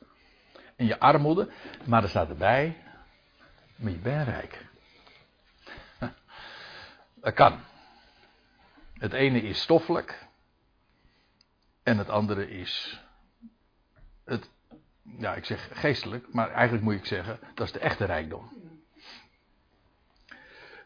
En 0.75 0.85
je 0.85 0.99
armoede, 0.99 1.51
maar 1.85 2.03
er 2.03 2.09
staat 2.09 2.29
erbij, 2.29 2.77
maar 3.75 3.91
je 3.91 3.97
bent 3.97 4.27
rijk. 4.27 4.65
Dat 7.21 7.33
kan. 7.33 7.59
Het 8.93 9.13
ene 9.13 9.41
is 9.41 9.61
stoffelijk. 9.61 10.27
En 11.83 11.97
het 11.97 12.09
andere 12.09 12.49
is. 12.49 13.01
Het, 14.25 14.49
ja, 15.17 15.35
ik 15.35 15.45
zeg 15.45 15.69
geestelijk, 15.73 16.33
maar 16.33 16.51
eigenlijk 16.51 16.83
moet 16.83 16.93
ik 16.93 17.05
zeggen, 17.05 17.39
dat 17.53 17.65
is 17.65 17.73
de 17.73 17.79
echte 17.79 18.05
rijkdom. 18.05 18.66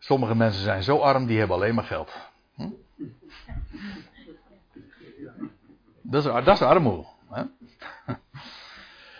Sommige 0.03 0.35
mensen 0.35 0.63
zijn 0.63 0.83
zo 0.83 0.97
arm, 0.97 1.25
die 1.25 1.37
hebben 1.37 1.55
alleen 1.55 1.75
maar 1.75 1.83
geld. 1.83 2.11
Hm? 2.55 2.69
Dat, 6.01 6.25
is, 6.25 6.43
dat 6.43 6.55
is 6.55 6.61
armoede. 6.61 7.07
Hè? 7.29 7.43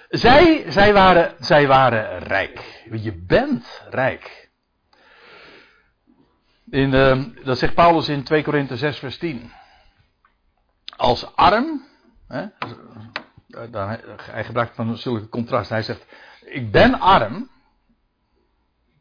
Zij, 0.10 0.72
zij, 0.72 0.94
waren, 0.94 1.36
zij 1.40 1.68
waren 1.68 2.20
rijk. 2.20 2.84
Je 2.92 3.14
bent 3.14 3.84
rijk. 3.90 4.50
In, 6.70 6.94
uh, 6.94 7.26
dat 7.44 7.58
zegt 7.58 7.74
Paulus 7.74 8.10
in 8.10 8.24
2 8.24 8.44
Korinthe 8.44 8.78
6 8.78 8.98
vers 8.98 9.18
10. 9.18 9.52
Als 10.96 11.36
arm, 11.36 11.86
hè, 12.28 12.46
hij 14.32 14.44
gebruikt 14.44 14.76
van 14.76 14.98
zulke 14.98 15.30
contrast. 15.30 15.70
Hij 15.70 15.84
zegt, 15.84 16.06
ik 16.46 16.72
ben 16.72 17.00
arm, 17.00 17.50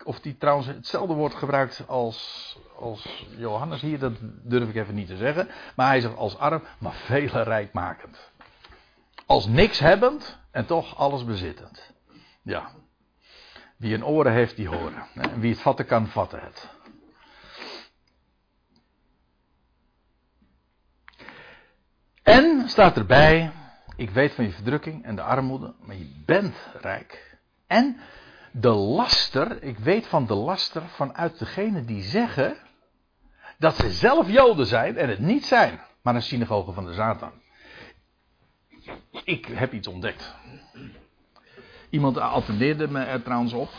of 0.05 0.21
die 0.21 0.37
trouwens 0.37 0.67
hetzelfde 0.67 1.15
woord 1.15 1.35
gebruikt 1.35 1.85
als, 1.87 2.59
als 2.77 3.27
Johannes 3.37 3.81
hier, 3.81 3.99
dat 3.99 4.13
durf 4.43 4.69
ik 4.69 4.75
even 4.75 4.95
niet 4.95 5.07
te 5.07 5.17
zeggen. 5.17 5.49
Maar 5.77 5.87
hij 5.87 6.01
zegt 6.01 6.17
als 6.17 6.39
arm, 6.39 6.63
maar 6.79 6.93
vele 6.93 7.43
rijkmakend. 7.43 8.31
Als 9.27 9.47
niks 9.47 9.79
hebbend 9.79 10.39
en 10.51 10.67
toch 10.67 10.97
alles 10.97 11.25
bezittend. 11.25 11.93
Ja. 12.43 12.71
Wie 13.77 13.95
een 13.95 14.05
oren 14.05 14.33
heeft, 14.33 14.57
die 14.57 14.69
horen. 14.69 15.07
En 15.15 15.41
wie 15.41 15.51
het 15.51 15.61
vatten 15.61 15.87
kan, 15.87 16.07
vatten 16.07 16.41
het. 16.43 16.69
En 22.23 22.69
staat 22.69 22.97
erbij, 22.97 23.53
ik 23.97 24.11
weet 24.11 24.33
van 24.33 24.45
je 24.45 24.51
verdrukking 24.51 25.05
en 25.05 25.15
de 25.15 25.23
armoede, 25.23 25.75
maar 25.81 25.97
je 25.97 26.23
bent 26.25 26.57
rijk. 26.81 27.39
En 27.67 28.01
de 28.51 28.69
laster, 28.69 29.63
ik 29.63 29.79
weet 29.79 30.07
van 30.07 30.27
de 30.27 30.35
laster 30.35 30.83
vanuit 30.89 31.39
degene 31.39 31.85
die 31.85 32.03
zeggen 32.03 32.57
dat 33.59 33.77
ze 33.77 33.91
zelf 33.91 34.31
Joden 34.31 34.67
zijn 34.67 34.97
en 34.97 35.09
het 35.09 35.19
niet 35.19 35.45
zijn, 35.45 35.81
maar 36.03 36.15
een 36.15 36.23
synagoge 36.23 36.73
van 36.73 36.85
de 36.85 36.93
Satan. 36.93 37.33
Ik 39.25 39.47
heb 39.47 39.73
iets 39.73 39.89
ontdekt. 39.89 40.35
Iemand 41.91 42.19
attendeerde 42.19 42.89
me 42.89 43.01
er 43.01 43.23
trouwens 43.23 43.53
op. 43.53 43.71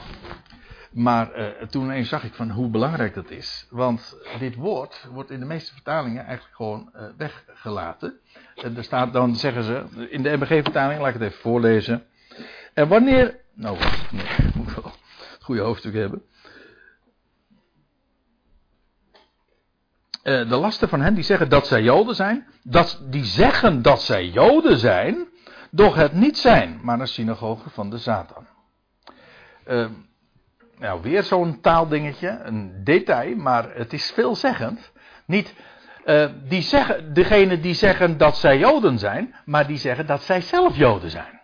Maar 0.91 1.39
uh, 1.39 1.47
toen 1.69 1.83
ineens 1.83 2.09
zag 2.09 2.23
ik 2.23 2.33
van 2.33 2.49
hoe 2.49 2.69
belangrijk 2.69 3.13
dat 3.13 3.29
is. 3.29 3.67
Want 3.69 4.17
dit 4.39 4.55
woord 4.55 5.07
wordt 5.11 5.31
in 5.31 5.39
de 5.39 5.45
meeste 5.45 5.73
vertalingen 5.73 6.25
eigenlijk 6.25 6.55
gewoon 6.55 6.91
uh, 6.95 7.03
weggelaten. 7.17 8.19
En 8.55 8.77
er 8.77 8.83
staat 8.83 9.13
dan, 9.13 9.35
zeggen 9.35 9.63
ze, 9.63 10.07
in 10.09 10.23
de 10.23 10.37
MBG-vertaling, 10.37 10.99
laat 10.99 11.13
ik 11.13 11.21
het 11.21 11.29
even 11.29 11.41
voorlezen. 11.41 12.05
En 12.73 12.87
wanneer 12.87 13.40
nou, 13.53 13.77
nee, 14.11 14.51
moet 14.55 14.73
wel 14.75 14.91
het 15.33 15.43
goede 15.43 15.61
hoofdstuk 15.61 15.93
hebben. 15.93 16.21
Uh, 20.23 20.49
de 20.49 20.55
lasten 20.55 20.89
van 20.89 21.01
hen 21.01 21.13
die 21.13 21.23
zeggen 21.23 21.49
dat 21.49 21.67
zij 21.67 21.81
Joden 21.81 22.15
zijn, 22.15 22.47
dat, 22.63 23.01
die 23.05 23.23
zeggen 23.23 23.81
dat 23.81 24.01
zij 24.01 24.27
Joden 24.27 24.77
zijn, 24.77 25.27
doch 25.71 25.95
het 25.95 26.13
niet 26.13 26.37
zijn, 26.37 26.79
maar 26.83 26.99
een 26.99 27.07
synagoge 27.07 27.69
van 27.69 27.89
de 27.89 27.97
Satan. 27.97 28.47
Uh, 29.67 29.87
nou, 30.77 31.01
weer 31.01 31.23
zo'n 31.23 31.61
taaldingetje, 31.61 32.39
een 32.43 32.83
detail, 32.83 33.35
maar 33.35 33.75
het 33.75 33.93
is 33.93 34.11
veelzeggend. 34.11 34.91
Niet, 35.25 35.53
uh, 36.05 36.29
die 36.47 36.61
zeggen, 36.61 37.13
degene 37.13 37.59
die 37.59 37.73
zeggen 37.73 38.17
dat 38.17 38.37
zij 38.37 38.57
Joden 38.57 38.99
zijn, 38.99 39.35
maar 39.45 39.67
die 39.67 39.77
zeggen 39.77 40.05
dat 40.05 40.23
zij 40.23 40.41
zelf 40.41 40.77
Joden 40.77 41.09
zijn. 41.09 41.40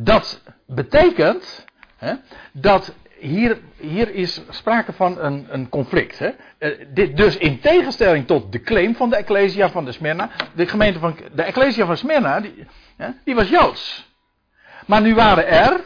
Dat 0.00 0.42
betekent 0.66 1.64
hè, 1.96 2.14
dat 2.52 2.94
hier, 3.18 3.58
hier 3.76 4.14
is 4.14 4.42
sprake 4.50 4.92
van 4.92 5.18
een, 5.18 5.46
een 5.50 5.68
conflict. 5.68 6.18
Hè. 6.18 6.30
Uh, 6.58 6.84
dit 6.94 7.16
dus 7.16 7.36
in 7.36 7.60
tegenstelling 7.60 8.26
tot 8.26 8.52
de 8.52 8.60
claim 8.60 8.94
van 8.94 9.10
de 9.10 9.16
Ecclesia 9.16 9.70
van 9.70 9.84
de 9.84 9.92
Smyrna. 9.92 10.30
De 10.54 10.66
gemeente 10.66 10.98
van 10.98 11.16
de 11.32 11.42
Ecclesia 11.42 11.86
van 11.86 11.96
Smyrna, 11.96 12.40
die, 12.40 12.66
hè, 12.96 13.08
die 13.24 13.34
was 13.34 13.48
Joods. 13.48 14.06
Maar 14.86 15.00
nu 15.00 15.14
waren 15.14 15.48
er, 15.48 15.80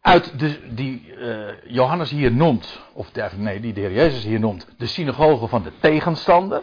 uit 0.00 0.38
de, 0.38 0.74
die 0.74 1.14
uh, 1.18 1.46
Johannes 1.64 2.10
hier 2.10 2.32
noemt, 2.32 2.80
of 2.92 3.10
nee, 3.36 3.60
die 3.60 3.72
de 3.72 3.80
Heer 3.80 3.92
Jezus 3.92 4.24
hier 4.24 4.40
noemt, 4.40 4.66
de 4.78 4.86
synagoge 4.86 5.46
van 5.46 5.62
de 5.62 5.72
tegenstander. 5.80 6.62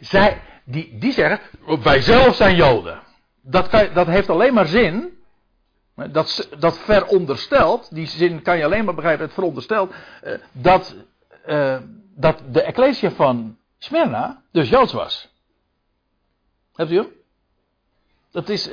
Zij, 0.00 0.40
die, 0.64 0.98
die 0.98 1.12
zeggen, 1.12 1.40
wij 1.82 2.00
zelf 2.00 2.34
zijn 2.34 2.56
Joden 2.56 3.02
dat, 3.44 3.68
kan, 3.68 3.88
dat 3.94 4.06
heeft 4.06 4.30
alleen 4.30 4.54
maar 4.54 4.66
zin. 4.66 5.22
Dat, 6.10 6.48
dat 6.58 6.78
veronderstelt, 6.78 7.94
die 7.94 8.06
zin 8.06 8.42
kan 8.42 8.56
je 8.56 8.64
alleen 8.64 8.84
maar 8.84 8.94
begrijpen, 8.94 9.24
het 9.24 9.34
veronderstelt, 9.34 9.94
uh, 10.24 10.34
dat, 10.52 10.94
uh, 11.46 11.76
dat 12.14 12.42
de 12.50 12.62
Ecclesia 12.62 13.10
van 13.10 13.58
Smyrna 13.78 14.42
dus 14.52 14.68
Joods 14.68 14.92
was. 14.92 15.28
Hebt 16.74 16.90
u? 16.90 17.08
Dat 18.30 18.48
is, 18.48 18.70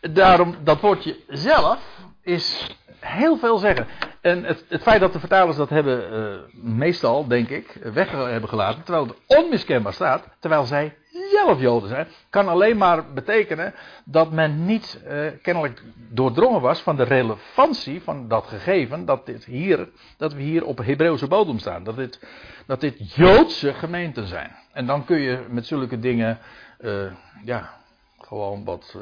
daarom, 0.00 0.56
dat 0.64 0.80
woordje 0.80 1.16
zelf 1.28 1.80
is 2.20 2.76
heel 3.00 3.36
veel 3.36 3.58
zeggen. 3.58 3.86
En 4.26 4.44
het, 4.44 4.64
het 4.68 4.82
feit 4.82 5.00
dat 5.00 5.12
de 5.12 5.18
vertalers 5.18 5.56
dat 5.56 5.68
hebben, 5.68 6.12
uh, 6.12 6.62
meestal, 6.62 7.26
denk 7.26 7.48
ik, 7.48 7.78
weg 7.92 8.10
hebben 8.10 8.48
gelaten, 8.48 8.82
terwijl 8.82 9.06
het 9.06 9.16
onmiskenbaar 9.26 9.92
staat, 9.92 10.28
terwijl 10.38 10.64
zij 10.64 10.96
zelf 11.30 11.60
Joden 11.60 11.88
zijn, 11.88 12.08
kan 12.30 12.48
alleen 12.48 12.76
maar 12.76 13.12
betekenen 13.12 13.74
dat 14.04 14.32
men 14.32 14.64
niet 14.64 15.00
uh, 15.08 15.26
kennelijk 15.42 15.82
doordrongen 16.10 16.60
was 16.60 16.80
van 16.80 16.96
de 16.96 17.02
relevantie 17.02 18.02
van 18.02 18.28
dat 18.28 18.46
gegeven, 18.46 19.04
dat, 19.04 19.26
dit 19.26 19.44
hier, 19.44 19.88
dat 20.16 20.32
we 20.32 20.42
hier 20.42 20.64
op 20.64 20.78
Hebreeuwse 20.78 21.26
bodem 21.26 21.58
staan. 21.58 21.84
Dat 21.84 21.96
dit, 21.96 22.20
dat 22.66 22.80
dit 22.80 23.14
Joodse 23.14 23.74
gemeenten 23.74 24.26
zijn. 24.26 24.56
En 24.72 24.86
dan 24.86 25.04
kun 25.04 25.18
je 25.18 25.44
met 25.48 25.66
zulke 25.66 25.98
dingen, 25.98 26.38
uh, 26.80 27.12
ja, 27.44 27.70
gewoon 28.18 28.64
wat. 28.64 28.96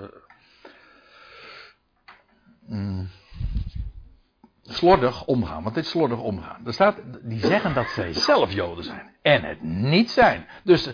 Mm, 2.66 3.08
slordig 4.74 5.24
omgaan. 5.24 5.62
Want 5.62 5.74
dit 5.74 5.84
is 5.84 5.90
slordig 5.90 6.18
omgaan. 6.18 6.66
Er 6.66 6.72
staat, 6.72 6.96
die 7.22 7.46
zeggen 7.46 7.74
dat 7.74 7.88
zij 7.88 8.12
zelf 8.12 8.52
Joden 8.52 8.84
zijn. 8.84 9.14
En 9.22 9.44
het 9.44 9.62
niet 9.62 10.10
zijn. 10.10 10.46
Dus 10.62 10.90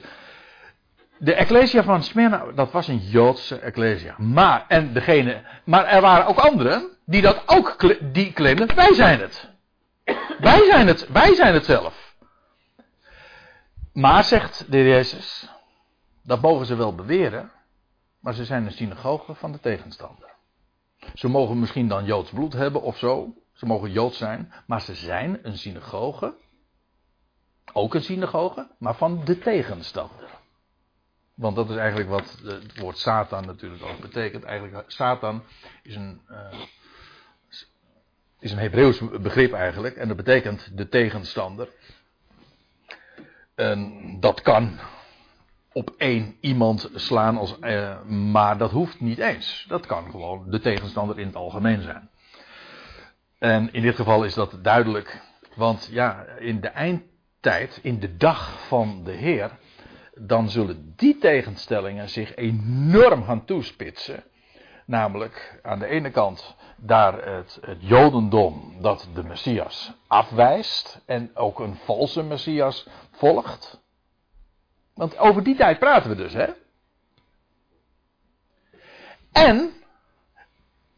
de 1.19 1.35
Ecclesia 1.35 1.83
van 1.83 2.03
Smyrna, 2.03 2.45
dat 2.55 2.73
was 2.73 2.89
een 2.89 2.99
Joodse 2.99 3.59
Ecclesia. 3.59 4.15
Maar, 4.19 4.65
en 4.69 4.93
degene, 4.93 5.43
maar 5.65 5.85
er 5.85 6.01
waren 6.01 6.27
ook 6.27 6.39
anderen 6.39 6.89
die 7.05 7.23
dat 7.23 7.43
ook 7.47 7.95
die 8.13 8.33
claimden, 8.33 8.75
wij 8.75 8.95
zijn 8.95 9.21
het. 9.21 9.49
Wij 10.39 10.65
zijn 10.65 10.87
het, 10.87 11.09
wij 11.09 11.35
zijn 11.35 11.55
het 11.55 11.65
zelf. 11.65 12.15
Maar, 13.93 14.25
zegt 14.25 14.73
de 14.73 14.79
Jezus, 14.83 15.49
dat 16.23 16.41
mogen 16.41 16.67
ze 16.67 16.75
wel 16.75 16.95
beweren, 16.95 17.51
maar 18.21 18.35
ze 18.35 18.45
zijn 18.45 18.67
een 18.67 18.73
synagoge 18.73 19.35
van 19.35 19.53
de 19.53 19.61
tegenstander. 19.61 20.29
Ze 21.15 21.29
mogen 21.29 21.59
misschien 21.59 21.89
dan 21.89 22.05
Joods 22.05 22.31
bloed 22.31 22.53
hebben 22.53 22.83
of 22.83 22.99
zo. 22.99 23.35
Ze 23.61 23.67
mogen 23.67 23.91
Joods 23.91 24.19
zijn, 24.19 24.53
maar 24.67 24.81
ze 24.81 24.95
zijn 24.95 25.39
een 25.43 25.59
synagoge. 25.59 26.35
Ook 27.73 27.95
een 27.95 28.03
synagoge, 28.03 28.71
maar 28.79 28.95
van 28.95 29.25
de 29.25 29.39
tegenstander. 29.39 30.29
Want 31.35 31.57
dat 31.57 31.71
is 31.71 31.77
eigenlijk 31.77 32.09
wat 32.09 32.39
het 32.43 32.79
woord 32.79 32.99
Satan 32.99 33.47
natuurlijk 33.47 33.83
ook 33.83 34.01
betekent. 34.01 34.45
Eigenlijk, 34.45 34.91
Satan 34.91 35.43
is 35.83 35.95
een, 35.95 36.21
uh, 36.31 36.61
is 38.39 38.53
een 38.53 38.59
Hebreeuws 38.59 38.99
begrip 39.21 39.53
eigenlijk. 39.53 39.97
En 39.97 40.09
dat 40.09 40.17
betekent 40.17 40.77
de 40.77 40.89
tegenstander. 40.89 41.69
En 43.55 44.17
dat 44.21 44.41
kan 44.41 44.79
op 45.73 45.95
één 45.99 46.37
iemand 46.41 46.91
slaan, 46.95 47.37
als, 47.37 47.57
uh, 47.61 48.03
maar 48.05 48.59
dat 48.59 48.71
hoeft 48.71 49.01
niet 49.01 49.19
eens. 49.19 49.65
Dat 49.69 49.87
kan 49.87 50.11
gewoon 50.11 50.51
de 50.51 50.61
tegenstander 50.61 51.19
in 51.19 51.27
het 51.27 51.37
algemeen 51.37 51.83
zijn. 51.83 52.11
En 53.41 53.73
in 53.73 53.83
dit 53.83 53.97
geval 53.97 54.25
is 54.25 54.35
dat 54.35 54.59
duidelijk. 54.63 55.21
Want 55.55 55.89
ja, 55.91 56.25
in 56.25 56.61
de 56.61 56.69
eindtijd, 56.69 57.79
in 57.83 58.01
de 58.01 58.17
dag 58.17 58.67
van 58.67 59.05
de 59.05 59.13
Heer, 59.13 59.59
dan 60.15 60.49
zullen 60.49 60.93
die 60.97 61.19
tegenstellingen 61.19 62.09
zich 62.09 62.35
enorm 62.37 63.25
gaan 63.25 63.45
toespitsen. 63.45 64.25
Namelijk 64.87 65.61
aan 65.63 65.79
de 65.79 65.87
ene 65.87 66.11
kant 66.11 66.57
daar 66.77 67.25
het, 67.25 67.59
het 67.61 67.79
Jodendom 67.81 68.77
dat 68.81 69.09
de 69.15 69.25
Messias 69.25 69.93
afwijst 70.07 71.01
en 71.07 71.37
ook 71.37 71.59
een 71.59 71.77
valse 71.77 72.23
Messias 72.23 72.87
volgt. 73.11 73.81
Want 74.95 75.19
over 75.19 75.43
die 75.43 75.57
tijd 75.57 75.79
praten 75.79 76.11
we 76.11 76.17
dus, 76.17 76.33
hè? 76.33 76.47
En 79.33 79.73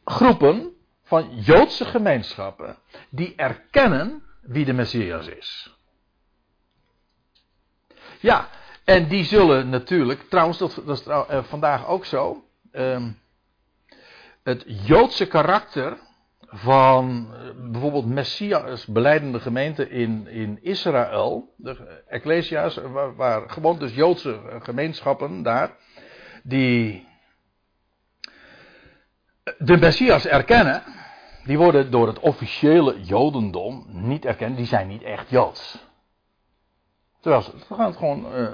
groepen 0.05 0.72
van 1.13 1.41
Joodse 1.41 1.85
gemeenschappen 1.85 2.77
die 3.11 3.35
erkennen 3.37 4.23
wie 4.41 4.65
de 4.65 4.73
Messias 4.73 5.27
is. 5.27 5.77
Ja, 8.21 8.49
en 8.85 9.09
die 9.09 9.25
zullen 9.25 9.69
natuurlijk, 9.69 10.23
trouwens, 10.29 10.59
dat, 10.59 10.83
dat 10.87 11.01
is 11.01 11.07
uh, 11.07 11.43
vandaag 11.43 11.87
ook 11.87 12.05
zo. 12.05 12.45
Uh, 12.73 13.07
het 14.43 14.65
Joodse 14.67 15.27
karakter 15.27 15.99
van 16.41 17.35
uh, 17.35 17.71
bijvoorbeeld 17.71 18.07
Messias 18.07 18.87
beleidende 18.87 19.41
gemeenten 19.41 19.91
in, 19.91 20.27
in 20.27 20.59
Israël, 20.63 21.55
de 21.57 22.03
Ecclesia's, 22.09 22.77
waar, 22.77 23.15
waar 23.17 23.51
gewoon 23.51 23.79
dus 23.79 23.95
Joodse 23.95 24.41
gemeenschappen 24.63 25.43
daar, 25.43 25.77
die 26.43 27.07
de 29.59 29.77
Messias 29.77 30.27
erkennen, 30.27 31.01
die 31.45 31.59
worden 31.59 31.91
door 31.91 32.07
het 32.07 32.19
officiële 32.19 33.01
Jodendom 33.03 33.87
niet 33.89 34.25
erkend, 34.25 34.57
die 34.57 34.67
zijn 34.67 34.89
niet 34.89 35.03
echt 35.03 35.31
Joods. 35.31 35.91
Terwijl 37.21 37.45
het 37.69 37.97
gewoon 37.97 38.27
uh, 38.35 38.49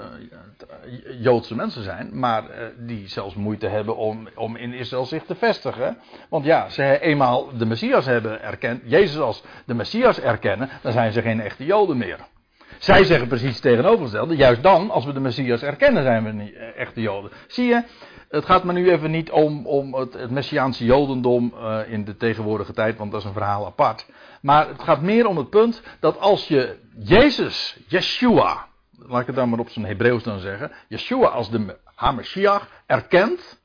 Joodse 1.21 1.55
mensen 1.55 1.83
zijn, 1.83 2.19
maar 2.19 2.43
uh, 2.43 2.65
die 2.77 3.07
zelfs 3.07 3.35
moeite 3.35 3.67
hebben 3.67 3.95
om, 3.95 4.29
om 4.35 4.55
in 4.55 4.73
Israël 4.73 5.05
zich 5.05 5.23
te 5.23 5.35
vestigen. 5.35 5.97
Want 6.29 6.45
ja, 6.45 6.69
ze 6.69 6.99
eenmaal 6.99 7.57
de 7.57 7.65
Messias 7.65 8.05
hebben 8.05 8.41
erkend, 8.41 8.81
Jezus 8.85 9.19
als 9.19 9.43
de 9.65 9.73
Messias 9.73 10.19
erkennen, 10.19 10.69
dan 10.81 10.91
zijn 10.91 11.11
ze 11.11 11.21
geen 11.21 11.41
echte 11.41 11.65
Joden 11.65 11.97
meer. 11.97 12.17
Zij 12.77 13.03
zeggen 13.03 13.27
precies 13.27 13.59
tegenovergestelde, 13.59 14.35
juist 14.35 14.63
dan, 14.63 14.91
als 14.91 15.05
we 15.05 15.13
de 15.13 15.19
Messias 15.19 15.61
erkennen, 15.61 16.03
zijn 16.03 16.23
we 16.23 16.31
niet 16.31 16.53
eh, 16.53 16.79
echte 16.79 17.01
Joden. 17.01 17.31
Zie 17.47 17.65
je, 17.65 17.83
het 18.29 18.45
gaat 18.45 18.63
me 18.63 18.73
nu 18.73 18.91
even 18.91 19.11
niet 19.11 19.31
om, 19.31 19.65
om 19.65 19.93
het, 19.93 20.13
het 20.13 20.31
Messiaanse 20.31 20.85
Jodendom 20.85 21.53
uh, 21.55 21.79
in 21.87 22.05
de 22.05 22.17
tegenwoordige 22.17 22.73
tijd, 22.73 22.97
want 22.97 23.11
dat 23.11 23.19
is 23.19 23.27
een 23.27 23.33
verhaal 23.33 23.65
apart. 23.65 24.05
Maar 24.41 24.67
het 24.67 24.81
gaat 24.81 25.01
meer 25.01 25.27
om 25.27 25.37
het 25.37 25.49
punt 25.49 25.81
dat 25.99 26.19
als 26.19 26.47
je 26.47 26.79
Jezus, 26.97 27.79
Yeshua, 27.87 28.67
laat 28.97 29.21
ik 29.21 29.27
het 29.27 29.35
dan 29.35 29.49
maar 29.49 29.59
op 29.59 29.69
zijn 29.69 29.85
Hebreeuws 29.85 30.23
dan 30.23 30.39
zeggen, 30.39 30.71
Yeshua 30.87 31.27
als 31.27 31.49
de 31.49 31.77
Hamashiach 31.95 32.69
erkent, 32.85 33.61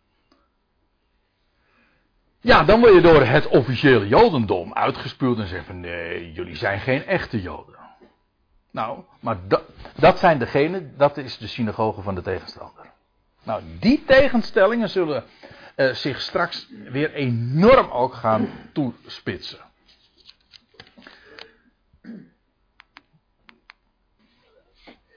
ja, 2.40 2.64
dan 2.64 2.81
word 2.81 2.94
je 2.94 3.00
door 3.00 3.22
het 3.22 3.46
officiële 3.46 4.09
Jodendom 4.09 4.72
uitgespuwd 4.72 5.38
en 5.38 5.46
zegt 5.46 5.66
van 5.66 5.81
nee, 5.81 6.33
jullie 6.33 6.57
zijn 6.57 6.81
geen 6.81 7.07
echte 7.07 7.40
Joden. 7.40 7.79
Nou, 8.70 9.05
maar 9.20 9.38
dat, 9.48 9.62
dat 9.96 10.18
zijn 10.18 10.38
degenen, 10.38 10.94
dat 10.96 11.16
is 11.16 11.38
de 11.38 11.46
synagoge 11.46 12.03
van 12.03 12.14
de 12.14 12.22
tegenstander. 12.22 12.93
Nou, 13.44 13.62
die 13.80 14.04
tegenstellingen 14.07 14.88
zullen 14.88 15.24
uh, 15.76 15.92
zich 15.92 16.20
straks 16.20 16.68
weer 16.90 17.12
enorm 17.12 17.90
ook 17.90 18.14
gaan 18.14 18.48
toespitsen. 18.72 19.59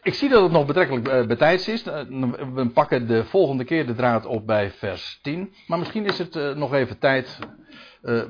Ik 0.02 0.14
zie 0.14 0.30
dat 0.30 0.44
het 0.44 0.52
nog 0.52 0.66
betrekkelijk 0.66 1.08
uh, 1.08 1.26
betijds 1.26 1.68
is. 1.68 1.86
Uh, 1.86 2.02
we 2.54 2.70
pakken 2.74 3.08
de 3.08 3.26
volgende 3.26 3.64
keer 3.64 3.86
de 3.86 3.96
draad 3.96 4.26
op 4.26 4.48
bij 4.48 4.72
vers 4.72 5.20
10. 5.22 5.54
Maar 5.68 5.80
misschien 5.80 6.06
is 6.06 6.18
het 6.18 6.56
nog 6.56 6.74
even 6.74 7.00
tijd 7.00 7.40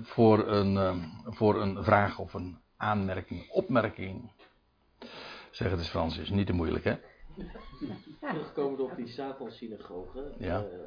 voor, 0.01 0.47
een, 0.47 1.03
voor 1.25 1.61
een 1.61 1.83
vraag 1.83 2.19
of 2.19 2.33
een 2.33 2.59
aanmerking, 2.77 3.49
opmerking. 3.49 4.31
Zeg 5.51 5.69
het 5.69 5.79
eens 5.79 5.89
Frans, 5.89 6.17
is 6.17 6.29
niet 6.29 6.47
te 6.47 6.53
moeilijk 6.53 6.83
hè. 6.83 6.95
Terugkomend 8.19 8.79
op 8.79 8.95
die 8.95 9.07
Satan-synagoge. 9.07 10.33
Ja. 10.39 10.63
Uh, 10.63 10.79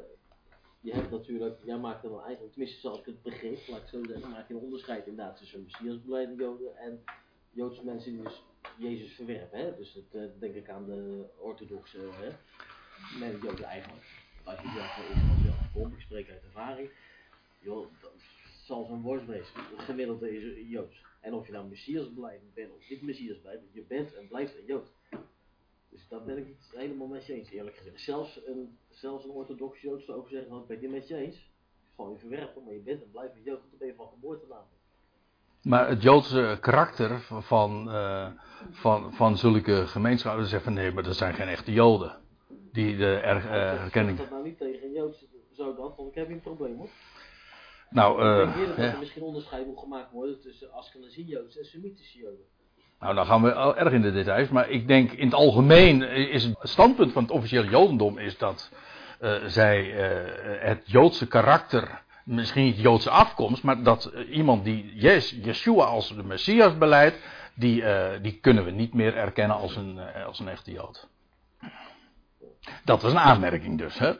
je 0.81 0.93
hebt 0.93 1.11
natuurlijk, 1.11 1.59
jij 1.63 1.77
maakt 1.77 2.03
dan 2.03 2.21
eigenlijk, 2.21 2.51
tenminste 2.51 2.79
zoals 2.79 2.99
ik 2.99 3.05
het 3.05 3.21
begreep, 3.21 3.67
laat 3.67 3.81
ik 3.81 3.87
zo 3.87 4.03
zeggen, 4.03 4.29
maak 4.29 4.47
je 4.47 4.53
een 4.53 4.59
onderscheid 4.59 5.07
inderdaad 5.07 5.37
tussen 5.37 5.63
Messiasbeleidende 5.63 6.43
Joden 6.43 6.77
en 6.77 7.03
Joodse 7.51 7.85
mensen 7.85 8.11
die 8.11 8.23
dus 8.23 8.43
Jezus 8.77 9.15
verwerpen. 9.15 9.59
Hè? 9.59 9.75
Dus 9.75 9.93
dat 9.93 10.21
uh, 10.21 10.29
denk 10.39 10.55
ik 10.55 10.69
aan 10.69 10.85
de 10.85 11.25
orthodoxe 11.37 11.97
hè? 11.97 12.29
Joden 13.41 13.63
eigenlijk. 13.63 14.05
Als 14.43 14.61
je 14.61 14.67
zelf 14.67 14.93
van 14.93 15.03
Israël 15.03 15.55
afkomt, 15.59 15.93
ik 15.93 16.01
spreek 16.01 16.29
uit 16.29 16.43
ervaring, 16.43 16.89
joh, 17.59 17.87
dat 18.01 18.11
zal 18.63 18.85
zo'n 18.85 19.01
worstwezen. 19.01 19.53
Het 19.75 19.85
gemiddelde 19.85 20.35
is 20.35 20.69
Joods. 20.69 21.05
En 21.19 21.33
of 21.33 21.45
je 21.45 21.51
nou 21.51 21.67
Messias 21.67 22.13
bent 22.53 22.71
of 22.71 22.89
niet 22.89 23.01
Messias 23.01 23.37
blijft, 23.41 23.63
je 23.71 23.83
bent 23.83 24.13
en 24.13 24.27
blijft 24.27 24.57
een 24.57 24.65
Jood. 24.65 24.91
Dus 25.91 26.07
dat 26.07 26.25
ben 26.25 26.37
ik 26.37 26.47
niet 26.47 26.71
helemaal 26.75 27.07
met 27.07 27.25
je 27.25 27.33
eens, 27.33 27.49
eerlijk 27.49 27.75
gezegd. 27.77 28.01
Zelfs 28.01 28.41
een, 28.45 28.77
zelfs 28.89 29.23
een 29.23 29.29
orthodox 29.29 29.81
Jood 29.81 30.03
zou 30.03 30.17
ook 30.17 30.29
zeggen, 30.29 30.49
nou, 30.49 30.61
ik 30.61 30.67
ben 30.67 30.77
het 30.77 30.85
niet 30.85 30.95
met 30.95 31.07
je 31.07 31.15
eens. 31.15 31.49
Gewoon 31.95 32.11
je 32.11 32.17
verwerpen, 32.17 32.63
maar 32.63 32.73
je 32.73 32.79
bent 32.79 33.03
en 33.03 33.11
blijft 33.11 33.35
een 33.35 33.43
Jood, 33.43 33.61
dat 33.69 33.79
ben 33.79 33.87
je 33.87 33.95
van 33.95 34.07
geboorte 34.07 34.45
namelijk. 34.47 34.79
Maar 35.61 35.89
het 35.89 36.01
Joodse 36.01 36.57
karakter 36.61 37.19
van, 37.21 37.87
uh, 37.87 38.27
van, 38.71 39.13
van 39.13 39.37
zulke 39.37 39.87
gemeenschappen 39.87 40.45
zeggen 40.45 40.63
van 40.63 40.73
nee, 40.73 40.91
maar 40.91 41.03
dat 41.03 41.15
zijn 41.15 41.33
geen 41.33 41.47
echte 41.47 41.71
Joden. 41.71 42.19
Die 42.71 42.97
de 42.97 43.15
er, 43.15 43.35
uh, 43.35 43.51
herkenning. 43.51 44.19
Als 44.19 44.29
dat 44.29 44.37
nou 44.37 44.49
niet 44.49 44.57
tegen 44.57 44.83
een 44.83 44.93
Jood 44.93 45.25
zou 45.51 45.75
dan, 45.75 45.93
want 45.97 46.09
ik 46.09 46.15
heb 46.15 46.25
hier 46.27 46.35
een 46.35 46.41
probleem 46.41 46.77
hoor. 46.77 46.89
Nou, 47.89 48.19
ik 48.19 48.25
uh, 48.25 48.37
denk 48.37 48.55
hier 48.55 48.67
dat 48.67 48.75
ja. 48.75 48.91
er 48.91 48.99
misschien 48.99 49.23
onderscheid 49.23 49.65
moet 49.65 49.79
gemaakt 49.79 50.11
worden 50.11 50.41
tussen 50.41 50.71
Askenazi 50.71 51.23
Joods 51.23 51.57
en 51.57 51.65
Semitische 51.65 52.17
Joden. 52.17 52.45
Nou, 53.01 53.15
dan 53.15 53.25
gaan 53.25 53.41
we 53.41 53.75
erg 53.75 53.93
in 53.93 54.01
de 54.01 54.11
details. 54.11 54.49
Maar 54.49 54.69
ik 54.69 54.87
denk 54.87 55.11
in 55.11 55.25
het 55.25 55.33
algemeen 55.33 56.01
is 56.11 56.43
het 56.43 56.57
standpunt 56.61 57.11
van 57.11 57.23
het 57.23 57.31
officiële 57.31 57.69
Jodendom 57.69 58.17
is 58.17 58.37
dat 58.37 58.71
uh, 59.21 59.35
zij 59.45 59.85
uh, 59.85 59.99
het 60.59 60.83
Joodse 60.85 61.27
karakter, 61.27 62.01
misschien 62.23 62.63
niet 62.63 62.79
Joodse 62.79 63.09
afkomst, 63.09 63.63
maar 63.63 63.83
dat 63.83 64.11
uh, 64.15 64.35
iemand 64.35 64.63
die 64.63 64.91
yes, 64.95 65.37
Yeshua 65.41 65.83
als 65.83 66.15
de 66.15 66.23
Messias 66.23 66.77
beleidt, 66.77 67.17
die, 67.53 67.83
die 68.21 68.39
kunnen 68.41 68.65
we 68.65 68.71
niet 68.71 68.93
meer 68.93 69.17
erkennen 69.17 69.57
als 69.57 69.75
een, 69.75 69.99
als 70.25 70.39
een 70.39 70.47
echte 70.47 70.71
Jood. 70.71 71.07
Dat 72.83 73.01
was 73.01 73.11
een 73.11 73.19
aanmerking 73.19 73.77
dus. 73.77 73.99
Hè? 73.99 74.13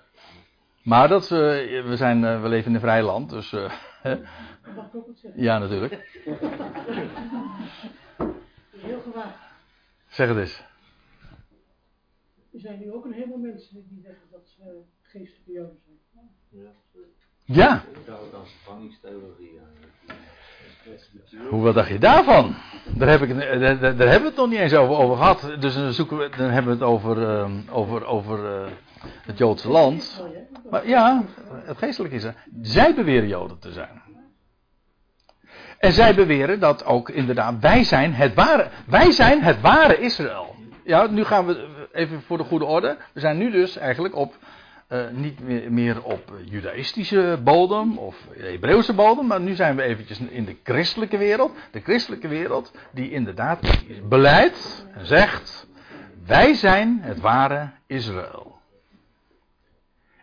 Maar 0.83 1.07
dat, 1.07 1.29
we, 1.29 1.93
zijn, 1.93 2.41
we 2.41 2.47
leven 2.47 2.67
in 2.67 2.75
een 2.75 2.81
vrij 2.81 3.03
land, 3.03 3.29
dus. 3.29 3.55
Hè? 4.01 4.15
Ja, 5.35 5.57
natuurlijk. 5.57 6.19
Heel 8.77 9.01
gewaagd. 9.01 9.39
Zeg 10.07 10.27
het 10.27 10.37
eens. 10.37 10.63
Er 12.53 12.59
zijn 12.59 12.79
nu 12.79 12.91
ook 12.91 13.05
een 13.05 13.13
heleboel 13.13 13.37
mensen 13.37 13.85
die 13.89 14.01
zeggen 14.01 14.27
dat 14.31 14.41
ze 14.55 14.81
geestelijke 15.01 15.51
joden 15.51 15.79
zijn. 16.13 16.67
Ja. 17.45 17.83
Vervangingstheorie. 18.03 19.59
Hoe 21.49 21.61
wat 21.61 21.73
dacht 21.73 21.89
je 21.89 21.99
daarvan? 21.99 22.55
Daar, 22.95 23.09
heb 23.09 23.21
ik, 23.21 23.37
daar, 23.37 23.79
daar 23.79 23.81
hebben 23.81 24.21
we 24.21 24.27
het 24.27 24.35
nog 24.35 24.49
niet 24.49 24.59
eens 24.59 24.73
over, 24.73 24.95
over 24.95 25.17
gehad. 25.17 25.55
Dus 25.59 25.73
dan, 25.73 25.93
zoeken 25.93 26.17
we, 26.17 26.29
dan 26.37 26.49
hebben 26.49 26.77
we 26.77 26.85
het 26.85 26.93
over, 26.93 27.17
uh, 27.17 27.77
over, 27.77 28.05
over 28.05 28.65
uh, 28.65 28.71
het 29.03 29.37
Joodse 29.37 29.69
land. 29.69 30.23
Maar 30.69 30.87
ja, 30.87 31.23
het 31.49 31.77
geestelijk 31.77 32.13
is 32.13 32.23
er. 32.23 32.35
Zij 32.61 32.95
beweren 32.95 33.27
Joden 33.27 33.59
te 33.59 33.71
zijn. 33.71 34.01
En 35.81 35.93
zij 35.93 36.15
beweren 36.15 36.59
dat 36.59 36.85
ook 36.85 37.09
inderdaad 37.09 37.59
wij 37.59 37.83
zijn 37.83 38.13
het 38.13 38.33
ware, 38.33 38.69
wij 38.85 39.11
zijn 39.11 39.41
het 39.41 39.61
ware 39.61 39.97
Israël. 39.97 40.55
Ja, 40.83 41.07
nu 41.07 41.23
gaan 41.23 41.45
we 41.45 41.67
even 41.91 42.21
voor 42.21 42.37
de 42.37 42.43
goede 42.43 42.65
orde. 42.65 42.97
We 43.13 43.19
zijn 43.19 43.37
nu 43.37 43.51
dus 43.51 43.77
eigenlijk 43.77 44.15
op 44.15 44.37
uh, 44.89 45.09
niet 45.11 45.69
meer, 45.69 46.03
op 46.03 46.33
judaïstische 46.45 47.39
bodem 47.43 47.97
of 47.97 48.15
Hebreeuwse 48.37 48.93
bodem, 48.93 49.27
maar 49.27 49.41
nu 49.41 49.55
zijn 49.55 49.75
we 49.75 49.81
eventjes 49.81 50.19
in 50.19 50.45
de 50.45 50.55
christelijke 50.63 51.17
wereld. 51.17 51.55
De 51.71 51.79
christelijke 51.79 52.27
wereld 52.27 52.71
die 52.91 53.11
inderdaad 53.11 53.59
beleidt 54.09 54.85
en 54.93 55.05
zegt: 55.05 55.67
wij 56.25 56.53
zijn 56.53 56.99
het 57.01 57.19
ware 57.19 57.69
Israël. 57.87 58.59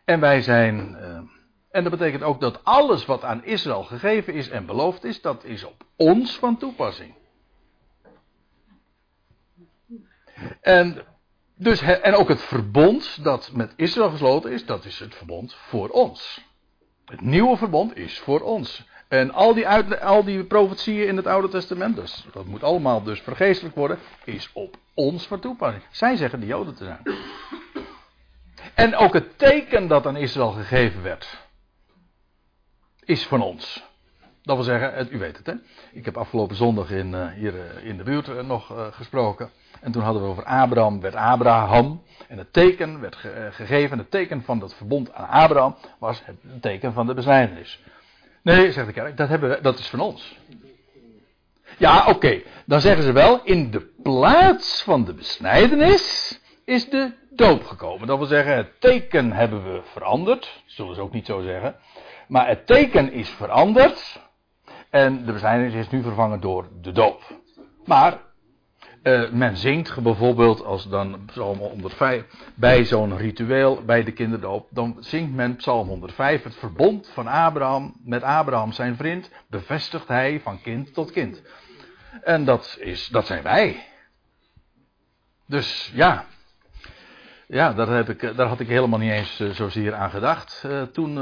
En 0.04 0.20
wij 0.20 0.40
zijn. 0.40 0.96
Uh, 1.00 1.36
en 1.78 1.84
dat 1.84 1.98
betekent 1.98 2.22
ook 2.22 2.40
dat 2.40 2.64
alles 2.64 3.04
wat 3.04 3.24
aan 3.24 3.44
Israël 3.44 3.84
gegeven 3.84 4.34
is 4.34 4.48
en 4.48 4.66
beloofd 4.66 5.04
is, 5.04 5.20
dat 5.20 5.44
is 5.44 5.64
op 5.64 5.84
ons 5.96 6.38
van 6.38 6.56
toepassing. 6.56 7.14
En, 10.60 11.04
dus, 11.54 11.80
en 11.80 12.14
ook 12.14 12.28
het 12.28 12.42
verbond 12.42 13.24
dat 13.24 13.50
met 13.52 13.72
Israël 13.76 14.10
gesloten 14.10 14.52
is, 14.52 14.66
dat 14.66 14.84
is 14.84 14.98
het 14.98 15.14
verbond 15.14 15.54
voor 15.54 15.88
ons. 15.88 16.44
Het 17.04 17.20
nieuwe 17.20 17.56
verbond 17.56 17.96
is 17.96 18.18
voor 18.18 18.40
ons. 18.40 18.86
En 19.08 19.32
al 19.32 19.54
die, 19.54 19.66
uit, 19.66 20.00
al 20.00 20.24
die 20.24 20.44
profetieën 20.44 21.06
in 21.06 21.16
het 21.16 21.26
Oude 21.26 21.48
Testament, 21.48 21.96
dus, 21.96 22.26
dat 22.32 22.44
moet 22.44 22.62
allemaal 22.62 23.02
dus 23.02 23.20
vergeestelijk 23.20 23.74
worden, 23.74 23.98
is 24.24 24.50
op 24.52 24.76
ons 24.94 25.26
van 25.26 25.40
toepassing. 25.40 25.84
Zij 25.90 26.16
zeggen 26.16 26.40
de 26.40 26.46
Joden 26.46 26.74
te 26.74 26.84
zijn. 26.84 27.16
En 28.74 28.96
ook 28.96 29.12
het 29.12 29.38
teken 29.38 29.86
dat 29.86 30.06
aan 30.06 30.16
Israël 30.16 30.50
gegeven 30.50 31.02
werd, 31.02 31.47
is 33.08 33.26
van 33.26 33.42
ons. 33.42 33.86
Dat 34.42 34.56
wil 34.56 34.64
zeggen, 34.64 35.08
u 35.10 35.18
weet 35.18 35.36
het 35.36 35.46
hè. 35.46 35.52
Ik 35.92 36.04
heb 36.04 36.16
afgelopen 36.16 36.56
zondag 36.56 36.90
in, 36.90 37.12
uh, 37.12 37.26
hier 37.32 37.54
uh, 37.54 37.84
in 37.84 37.96
de 37.96 38.02
buurt 38.02 38.28
uh, 38.28 38.40
nog 38.42 38.90
gesproken. 38.90 39.50
En 39.80 39.92
toen 39.92 40.02
hadden 40.02 40.22
we 40.22 40.28
over 40.28 40.44
Abraham, 40.44 41.00
werd 41.00 41.14
Abraham. 41.14 42.02
En 42.28 42.38
het 42.38 42.52
teken 42.52 43.00
werd 43.00 43.16
ge 43.16 43.48
gegeven, 43.50 43.98
het 43.98 44.10
teken 44.10 44.42
van 44.42 44.58
dat 44.58 44.74
verbond 44.74 45.12
aan 45.12 45.28
Abraham 45.28 45.76
was 45.98 46.22
het 46.24 46.36
teken 46.60 46.92
van 46.92 47.06
de 47.06 47.14
besnijdenis. 47.14 47.80
Nee, 48.42 48.72
zegt 48.72 48.86
de 48.86 48.92
kerk, 48.92 49.16
dat, 49.16 49.28
hebben 49.28 49.50
we, 49.50 49.60
dat 49.60 49.78
is 49.78 49.88
van 49.88 50.00
ons. 50.00 50.38
Ja, 51.78 52.06
oké. 52.06 52.40
Dan 52.66 52.80
zeggen 52.80 53.02
ze 53.02 53.12
wel, 53.12 53.40
in 53.44 53.70
de 53.70 53.80
plaats 54.02 54.82
van 54.82 55.04
de 55.04 55.14
besnijdenis 55.14 56.38
is 56.64 56.88
de 56.88 57.12
doop 57.30 57.64
gekomen. 57.64 58.06
Dat 58.06 58.18
wil 58.18 58.26
zeggen, 58.26 58.56
het 58.56 58.80
teken 58.80 59.32
hebben 59.32 59.72
we 59.72 59.80
veranderd. 59.92 60.40
Dat 60.40 60.62
zullen 60.66 60.94
ze 60.94 61.00
ook 61.00 61.12
niet 61.12 61.26
zo 61.26 61.42
zeggen. 61.42 61.76
Maar 62.28 62.48
het 62.48 62.66
teken 62.66 63.12
is 63.12 63.28
veranderd. 63.28 64.20
En 64.90 65.24
de 65.24 65.32
besnijdenis 65.32 65.74
is 65.74 65.90
nu 65.90 66.02
vervangen 66.02 66.40
door 66.40 66.68
de 66.80 66.92
doop. 66.92 67.22
Maar 67.84 68.18
uh, 69.02 69.30
men 69.30 69.56
zingt 69.56 70.02
bijvoorbeeld, 70.02 70.64
als 70.64 70.88
dan 70.88 71.24
Psalm 71.26 71.58
105, 71.58 72.24
bij 72.54 72.84
zo'n 72.84 73.16
ritueel, 73.16 73.84
bij 73.84 74.04
de 74.04 74.12
kinderdoop, 74.12 74.68
dan 74.70 74.96
zingt 75.00 75.34
men 75.34 75.56
Psalm 75.56 75.88
105, 75.88 76.42
het 76.42 76.56
verbond 76.56 77.10
van 77.14 77.26
Abraham 77.26 77.94
met 78.04 78.22
Abraham 78.22 78.72
zijn 78.72 78.96
vriend, 78.96 79.30
bevestigt 79.46 80.08
hij 80.08 80.40
van 80.40 80.60
kind 80.60 80.94
tot 80.94 81.10
kind. 81.10 81.42
En 82.22 82.44
dat, 82.44 82.76
is, 82.80 83.08
dat 83.08 83.26
zijn 83.26 83.42
wij. 83.42 83.86
Dus 85.46 85.92
ja, 85.94 86.24
ja 87.46 87.72
daar, 87.72 87.88
heb 87.88 88.08
ik, 88.08 88.36
daar 88.36 88.46
had 88.46 88.60
ik 88.60 88.68
helemaal 88.68 88.98
niet 88.98 89.12
eens 89.12 89.40
uh, 89.40 89.50
zozeer 89.50 89.94
aan 89.94 90.10
gedacht 90.10 90.62
uh, 90.66 90.82
toen 90.82 91.18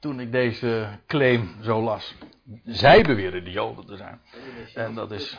toen 0.00 0.20
ik 0.20 0.32
deze 0.32 0.88
claim 1.06 1.50
zo 1.62 1.82
las. 1.82 2.14
Zij 2.64 3.02
beweren 3.02 3.44
de 3.44 3.50
Joden 3.50 3.86
te 3.86 3.96
zijn. 3.96 4.20
En 4.74 4.94
dat 4.94 5.10
is. 5.10 5.38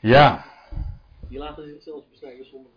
Ja. 0.00 0.44
Die 1.28 1.38
laten 1.38 1.68
zichzelf 1.68 2.04
besnijden 2.10 2.46
zonder. 2.46 2.70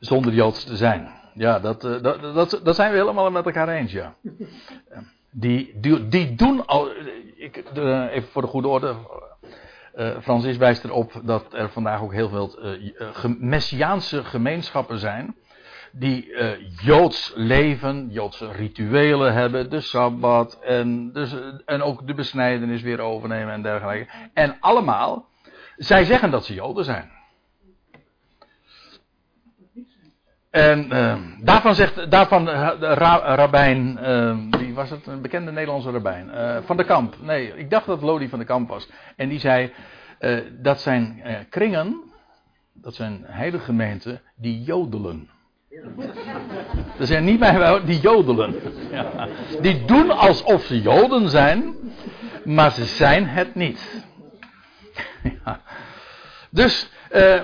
Zonder 0.00 0.32
Joods 0.32 0.64
te 0.64 0.76
zijn. 0.76 1.10
Ja, 1.34 1.58
dat, 1.58 1.80
dat, 1.80 2.02
dat, 2.02 2.60
dat 2.64 2.74
zijn 2.74 2.92
we 2.92 2.98
helemaal 2.98 3.30
met 3.30 3.46
elkaar 3.46 3.68
eens, 3.68 3.92
ja. 3.92 4.14
Die, 5.30 5.80
die, 5.80 6.08
die 6.08 6.34
doen 6.34 6.66
al. 6.66 6.90
Ik, 7.36 7.74
de, 7.74 8.08
even 8.10 8.28
voor 8.28 8.42
de 8.42 8.48
goede 8.48 8.68
orde. 8.68 8.96
Uh, 9.94 10.20
Francis 10.20 10.56
wijst 10.56 10.84
erop 10.84 11.20
dat 11.24 11.54
er 11.54 11.70
vandaag 11.70 12.02
ook 12.02 12.12
heel 12.12 12.28
veel 12.28 12.64
uh, 12.64 13.24
messiaanse 13.38 14.24
gemeenschappen 14.24 14.98
zijn 14.98 15.34
die 15.98 16.26
uh, 16.26 16.50
joods 16.80 17.32
leven, 17.34 18.08
joodse 18.10 18.52
rituelen 18.52 19.32
hebben, 19.32 19.70
de 19.70 19.80
sabbat 19.80 20.58
en, 20.62 21.12
dus, 21.12 21.34
en 21.64 21.82
ook 21.82 22.06
de 22.06 22.14
besnijdenis 22.14 22.82
weer 22.82 23.00
overnemen 23.00 23.52
en 23.52 23.62
dergelijke. 23.62 24.12
En 24.34 24.56
allemaal, 24.60 25.28
zij 25.76 26.04
zeggen 26.04 26.30
dat 26.30 26.44
ze 26.44 26.54
joden 26.54 26.84
zijn. 26.84 27.10
En 30.50 30.92
uh, 30.92 31.16
daarvan 31.40 31.74
zegt, 31.74 32.10
daarvan 32.10 32.48
uh, 32.48 32.70
ra, 32.78 33.34
rabbijn, 33.34 33.98
wie 34.50 34.74
was 34.74 34.90
het, 34.90 35.06
een 35.06 35.22
bekende 35.22 35.52
Nederlandse 35.52 35.90
rabbijn, 35.90 36.30
van 36.64 36.76
de 36.76 36.84
Kamp. 36.84 37.16
Nee, 37.20 37.56
ik 37.56 37.70
dacht 37.70 37.86
dat 37.86 38.02
Lodi 38.02 38.28
van 38.28 38.38
de 38.38 38.44
Kamp 38.44 38.68
was. 38.68 38.90
En 39.16 39.28
die 39.28 39.38
zei, 39.38 39.72
dat 40.60 40.80
zijn 40.80 41.22
kringen, 41.50 42.02
dat 42.72 42.94
zijn 42.94 43.24
heilige 43.26 43.64
gemeenten, 43.64 44.20
die 44.36 44.62
jodelen. 44.62 45.28
Dat 46.98 47.06
zijn 47.06 47.24
niet 47.24 47.38
bij 47.38 47.84
die 47.84 48.00
jodelen. 48.00 48.54
Ja. 48.90 49.28
Die 49.60 49.84
doen 49.84 50.10
alsof 50.10 50.64
ze 50.64 50.80
joden 50.80 51.28
zijn, 51.28 51.74
maar 52.44 52.72
ze 52.72 52.84
zijn 52.84 53.26
het 53.26 53.54
niet. 53.54 54.06
Ja. 55.44 55.60
Dus, 56.50 56.90
eh, 57.10 57.40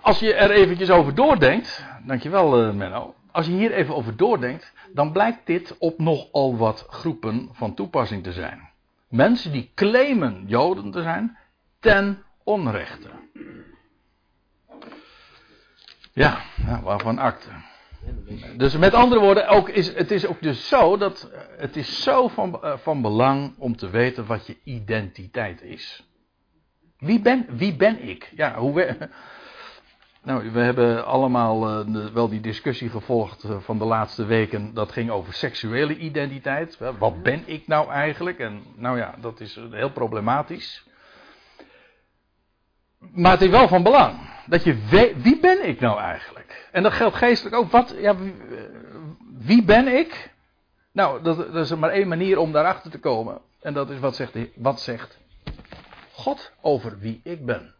als 0.00 0.18
je 0.18 0.34
er 0.34 0.50
eventjes 0.50 0.90
over 0.90 1.14
doordenkt, 1.14 1.84
dankjewel 2.06 2.66
uh, 2.66 2.74
Menno. 2.74 3.14
Als 3.30 3.46
je 3.46 3.52
hier 3.52 3.72
even 3.72 3.94
over 3.94 4.16
doordenkt, 4.16 4.72
dan 4.92 5.12
blijkt 5.12 5.46
dit 5.46 5.76
op 5.78 5.98
nogal 5.98 6.56
wat 6.56 6.86
groepen 6.88 7.48
van 7.52 7.74
toepassing 7.74 8.22
te 8.22 8.32
zijn. 8.32 8.68
Mensen 9.08 9.52
die 9.52 9.70
claimen 9.74 10.44
joden 10.46 10.90
te 10.90 11.02
zijn, 11.02 11.36
ten 11.80 12.22
onrechte. 12.44 13.08
Ja, 16.14 16.40
nou, 16.66 16.82
waarvan 16.82 17.18
akte. 17.18 17.48
Dus 18.56 18.76
met 18.76 18.94
andere 18.94 19.20
woorden, 19.20 19.48
ook 19.48 19.68
is, 19.68 19.94
het 19.94 20.10
is 20.10 20.26
ook 20.26 20.42
dus 20.42 20.68
zo 20.68 20.96
dat 20.96 21.30
het 21.56 21.76
is 21.76 22.02
zo 22.02 22.28
van, 22.28 22.60
uh, 22.64 22.76
van 22.76 23.02
belang 23.02 23.54
om 23.58 23.76
te 23.76 23.90
weten 23.90 24.26
wat 24.26 24.46
je 24.46 24.56
identiteit 24.64 25.62
is. 25.62 26.04
Wie 26.98 27.20
ben, 27.20 27.46
wie 27.50 27.76
ben 27.76 28.08
ik? 28.08 28.32
Ja, 28.36 28.54
hoe 28.58 28.74
we, 28.74 29.08
nou, 30.24 30.50
we 30.50 30.60
hebben 30.60 31.06
allemaal 31.06 31.60
de, 31.92 32.12
wel 32.12 32.28
die 32.28 32.40
discussie 32.40 32.88
gevolgd 32.88 33.46
van 33.58 33.78
de 33.78 33.84
laatste 33.84 34.24
weken. 34.24 34.74
Dat 34.74 34.92
ging 34.92 35.10
over 35.10 35.32
seksuele 35.32 35.96
identiteit. 35.96 36.78
Wat 36.98 37.22
ben 37.22 37.42
ik 37.46 37.66
nou 37.66 37.90
eigenlijk? 37.90 38.38
En 38.38 38.62
nou 38.76 38.98
ja, 38.98 39.14
dat 39.20 39.40
is 39.40 39.60
heel 39.70 39.90
problematisch. 39.90 40.84
Maar 43.12 43.32
het 43.32 43.42
is 43.42 43.48
wel 43.48 43.68
van 43.68 43.82
belang. 43.82 44.18
Dat 44.46 44.64
je 44.64 44.74
weet, 44.90 45.22
wie 45.22 45.40
ben 45.40 45.68
ik 45.68 45.80
nou 45.80 45.98
eigenlijk? 45.98 46.68
En 46.72 46.82
dat 46.82 46.92
geldt 46.92 47.16
geestelijk 47.16 47.56
ook. 47.56 47.70
Wat, 47.70 47.94
ja, 47.98 48.16
wie, 48.16 48.34
wie 49.38 49.64
ben 49.64 49.88
ik? 49.88 50.32
Nou, 50.92 51.22
dat, 51.22 51.36
dat, 51.36 51.64
is 51.64 51.74
maar 51.74 51.90
één 51.90 52.08
manier 52.08 52.38
om 52.38 52.52
daarachter 52.52 52.90
te 52.90 52.98
komen. 52.98 53.40
En 53.60 53.74
dat 53.74 53.90
is 53.90 53.98
wat 53.98 54.16
zegt, 54.16 54.36
wat 54.54 54.80
zegt 54.80 55.18
God 56.12 56.52
over 56.60 56.98
wie 56.98 57.20
ik 57.24 57.46
ben. 57.46 57.74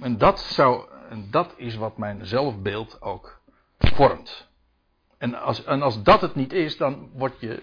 En 0.00 0.18
dat, 0.18 0.40
zou, 0.40 0.88
en 1.08 1.28
dat 1.30 1.54
is 1.56 1.76
wat 1.76 1.96
mijn 1.96 2.26
zelfbeeld 2.26 3.02
ook 3.02 3.40
vormt. 3.78 4.48
En 5.18 5.34
als, 5.34 5.64
en 5.64 5.82
als 5.82 6.02
dat 6.02 6.20
het 6.20 6.34
niet 6.34 6.52
is, 6.52 6.76
dan 6.76 7.10
wordt 7.14 7.40
je 7.40 7.62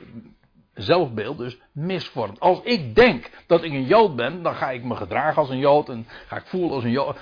zelfbeeld 0.74 1.38
dus 1.38 1.58
misvormd. 1.72 2.40
Als 2.40 2.62
ik 2.64 2.96
denk 2.96 3.30
dat 3.48 3.64
ik 3.64 3.72
een 3.72 3.86
Jood 3.86 4.16
ben, 4.16 4.44
dan 4.44 4.56
ga 4.56 4.72
ik 4.72 4.84
me 4.84 4.96
gedragen 4.96 5.42
als 5.42 5.50
een 5.50 5.60
Jood 5.60 5.90
en 5.90 6.08
ga 6.28 6.36
ik 6.36 6.46
voelen 6.46 6.72
als 6.72 6.84
een 6.84 6.92
Jood. 6.92 7.18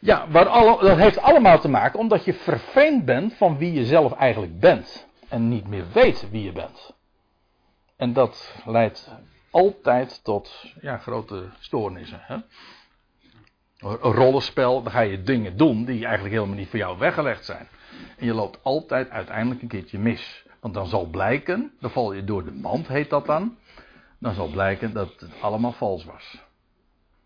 Ja, 0.00 0.26
alle, 0.32 0.82
dat 0.82 0.96
heeft 0.96 1.20
allemaal 1.20 1.60
te 1.60 1.68
maken 1.68 1.98
omdat 1.98 2.24
je 2.24 2.34
vervreemd 2.34 3.04
bent 3.04 3.34
van 3.34 3.58
wie 3.58 3.72
je 3.72 3.84
zelf 3.84 4.12
eigenlijk 4.12 4.60
bent. 4.60 5.06
En 5.28 5.48
niet 5.48 5.68
meer 5.68 5.84
weet 5.92 6.30
wie 6.30 6.42
je 6.42 6.52
bent. 6.52 6.94
En 7.96 8.12
dat 8.12 8.54
leidt 8.64 9.10
altijd 9.50 10.24
tot 10.24 10.64
ja, 10.80 10.98
grote 10.98 11.48
stoornissen. 11.58 12.20
Hè? 12.22 12.34
Een 13.78 14.12
rollenspel, 14.12 14.82
dan 14.82 14.92
ga 14.92 15.00
je 15.00 15.22
dingen 15.22 15.56
doen 15.56 15.84
die 15.84 16.04
eigenlijk 16.04 16.34
helemaal 16.34 16.56
niet 16.56 16.68
voor 16.68 16.78
jou 16.78 16.98
weggelegd 16.98 17.44
zijn. 17.44 17.68
En 18.16 18.26
je 18.26 18.34
loopt 18.34 18.58
altijd 18.62 19.10
uiteindelijk 19.10 19.62
een 19.62 19.68
keertje 19.68 19.98
mis. 19.98 20.44
Want 20.60 20.74
dan 20.74 20.86
zal 20.86 21.06
blijken, 21.06 21.72
dan 21.80 21.90
val 21.90 22.12
je 22.12 22.24
door 22.24 22.44
de 22.44 22.52
mand, 22.52 22.88
heet 22.88 23.10
dat 23.10 23.26
dan. 23.26 23.56
Dan 24.18 24.34
zal 24.34 24.48
blijken 24.48 24.92
dat 24.92 25.20
het 25.20 25.30
allemaal 25.40 25.72
vals 25.72 26.04
was. 26.04 26.46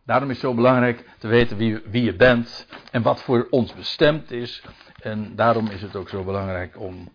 Daarom 0.04 0.30
is 0.30 0.36
het 0.36 0.44
zo 0.44 0.54
belangrijk 0.54 1.08
te 1.18 1.26
weten 1.26 1.56
wie, 1.56 1.80
wie 1.84 2.04
je 2.04 2.16
bent 2.16 2.66
en 2.90 3.02
wat 3.02 3.22
voor 3.22 3.46
ons 3.50 3.74
bestemd 3.74 4.30
is. 4.30 4.64
En 5.00 5.36
daarom 5.36 5.66
is 5.66 5.82
het 5.82 5.96
ook 5.96 6.08
zo 6.08 6.24
belangrijk 6.24 6.80
om 6.80 7.08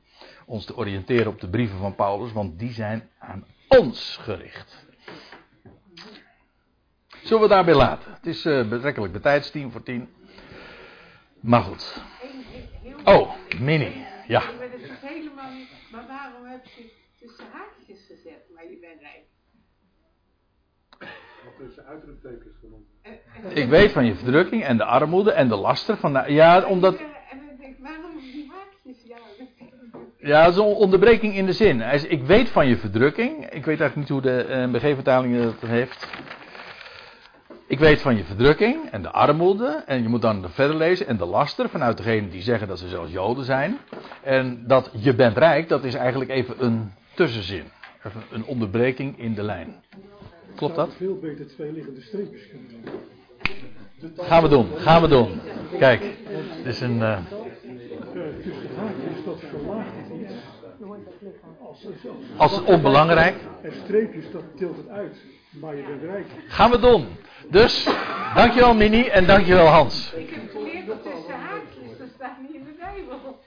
ons 0.45 0.65
te 0.65 0.77
oriënteren 0.77 1.27
op 1.27 1.39
de 1.39 1.49
brieven 1.49 1.77
van 1.77 1.95
Paulus, 1.95 2.31
want 2.31 2.59
die 2.59 2.71
zijn 2.71 3.09
aan 3.19 3.45
ons 3.67 4.17
gericht. 4.21 4.85
Zullen 7.23 7.41
we 7.41 7.49
daarbij 7.49 7.73
laten? 7.73 8.13
Het 8.13 8.25
is 8.25 8.45
uh, 8.45 8.67
betrekkelijk 8.67 9.13
de 9.13 9.19
tijdstien 9.19 9.71
voor 9.71 9.83
tien. 9.83 10.09
Maar 11.39 11.61
goed. 11.61 12.01
Oh, 13.03 13.31
Mini. 13.59 14.05
Ja. 14.27 14.41
Het 14.41 14.99
helemaal 15.01 15.51
niet. 15.51 15.69
Maar 15.91 16.07
waarom 16.07 16.45
heb 16.45 16.65
je 16.65 16.91
tussen 17.19 17.45
haakjes 17.51 18.05
gezet, 18.07 18.49
maar 18.55 18.63
je 18.63 18.77
bent 18.79 19.01
rijk? 19.01 19.25
Ik 23.53 23.67
weet 23.69 23.91
van 23.91 24.05
je 24.05 24.15
verdrukking 24.15 24.63
en 24.63 24.77
de 24.77 24.83
armoede 24.83 25.31
en 25.31 25.47
de 25.47 25.55
laster 25.55 25.97
van. 25.97 26.13
De, 26.13 26.23
ja, 26.27 26.65
omdat. 26.65 26.97
En 26.97 27.05
dan 27.47 27.57
denk 27.59 27.75
ik, 27.75 27.83
waarom 27.83 28.19
die 28.19 28.51
haakjes? 28.51 29.03
Ja, 29.05 29.17
Ja, 30.17 30.43
dat 30.43 30.51
is 30.53 30.59
een 30.59 30.65
onderbreking 30.65 31.35
in 31.35 31.45
de 31.45 31.53
zin. 31.53 31.81
Ik 32.09 32.23
weet 32.23 32.49
van 32.49 32.67
je 32.67 32.77
verdrukking. 32.77 33.49
Ik 33.49 33.65
weet 33.65 33.79
eigenlijk 33.79 33.95
niet 33.95 34.09
hoe 34.09 34.21
de 34.21 34.45
uh, 34.49 34.71
BG-vertaling 34.71 35.43
dat 35.43 35.69
heeft. 35.69 36.09
Ik 37.69 37.79
weet 37.79 38.01
van 38.01 38.17
je 38.17 38.23
verdrukking 38.23 38.89
en 38.91 39.01
de 39.01 39.11
armoede. 39.11 39.83
En 39.85 40.01
je 40.01 40.09
moet 40.09 40.21
dan 40.21 40.49
verder 40.49 40.75
lezen. 40.75 41.07
En 41.07 41.17
de 41.17 41.25
laster 41.25 41.69
vanuit 41.69 41.97
degenen 41.97 42.29
die 42.29 42.41
zeggen 42.41 42.67
dat 42.67 42.79
ze 42.79 42.87
zelfs 42.87 43.11
Joden 43.11 43.45
zijn. 43.45 43.77
En 44.23 44.63
dat 44.67 44.91
je 44.93 45.15
bent 45.15 45.37
rijk, 45.37 45.69
dat 45.69 45.83
is 45.83 45.93
eigenlijk 45.93 46.29
even 46.29 46.65
een 46.65 46.91
tussenzin. 47.13 47.63
Even 48.03 48.23
een 48.31 48.45
onderbreking 48.45 49.19
in 49.19 49.33
de 49.33 49.43
lijn. 49.43 49.75
Klopt 50.55 50.75
dat? 50.75 50.93
veel 50.97 51.19
beter 51.19 51.47
twee 51.47 51.71
liggende 51.71 52.01
streepjes 52.01 52.47
kunnen 52.49 52.67
doen. 52.69 54.25
Gaan 54.25 54.41
we 54.41 54.49
doen, 54.49 54.67
gaan 54.75 55.01
we 55.01 55.07
doen. 55.07 55.39
Kijk, 55.79 56.01
het 56.29 56.65
is 56.65 56.81
een. 56.81 56.97
Uh... 56.97 57.17
Tussen 58.43 58.75
haakjes, 58.75 59.25
dat 59.25 59.39
verlaagt 59.39 59.91
het 59.95 60.19
iets. 60.19 60.33
Als, 62.37 62.63
onbelangrijk. 62.63 63.35
En 63.61 63.73
streepjes, 63.83 64.31
dat 64.31 64.43
tilt 64.55 64.77
het 64.77 64.89
uit. 64.89 65.17
Maar 65.49 65.75
je 65.75 65.83
bent 65.83 66.03
rijk. 66.03 66.27
Gaan 66.47 66.71
we 66.71 66.79
doen. 66.79 67.07
Dus, 67.49 67.87
dankjewel 68.35 68.73
Mini 68.73 69.07
en 69.07 69.25
dankjewel 69.25 69.65
Hans. 69.65 70.13
ik 70.15 70.29
heb 70.29 70.51
geleerd 70.51 70.87
dat 70.87 71.03
tussen 71.03 71.33
haakjes, 71.33 71.97
dat 71.99 72.07
staat 72.15 72.37
niet 72.41 72.53
in 72.53 72.63
de 72.63 72.73
Bijbel. 72.79 73.39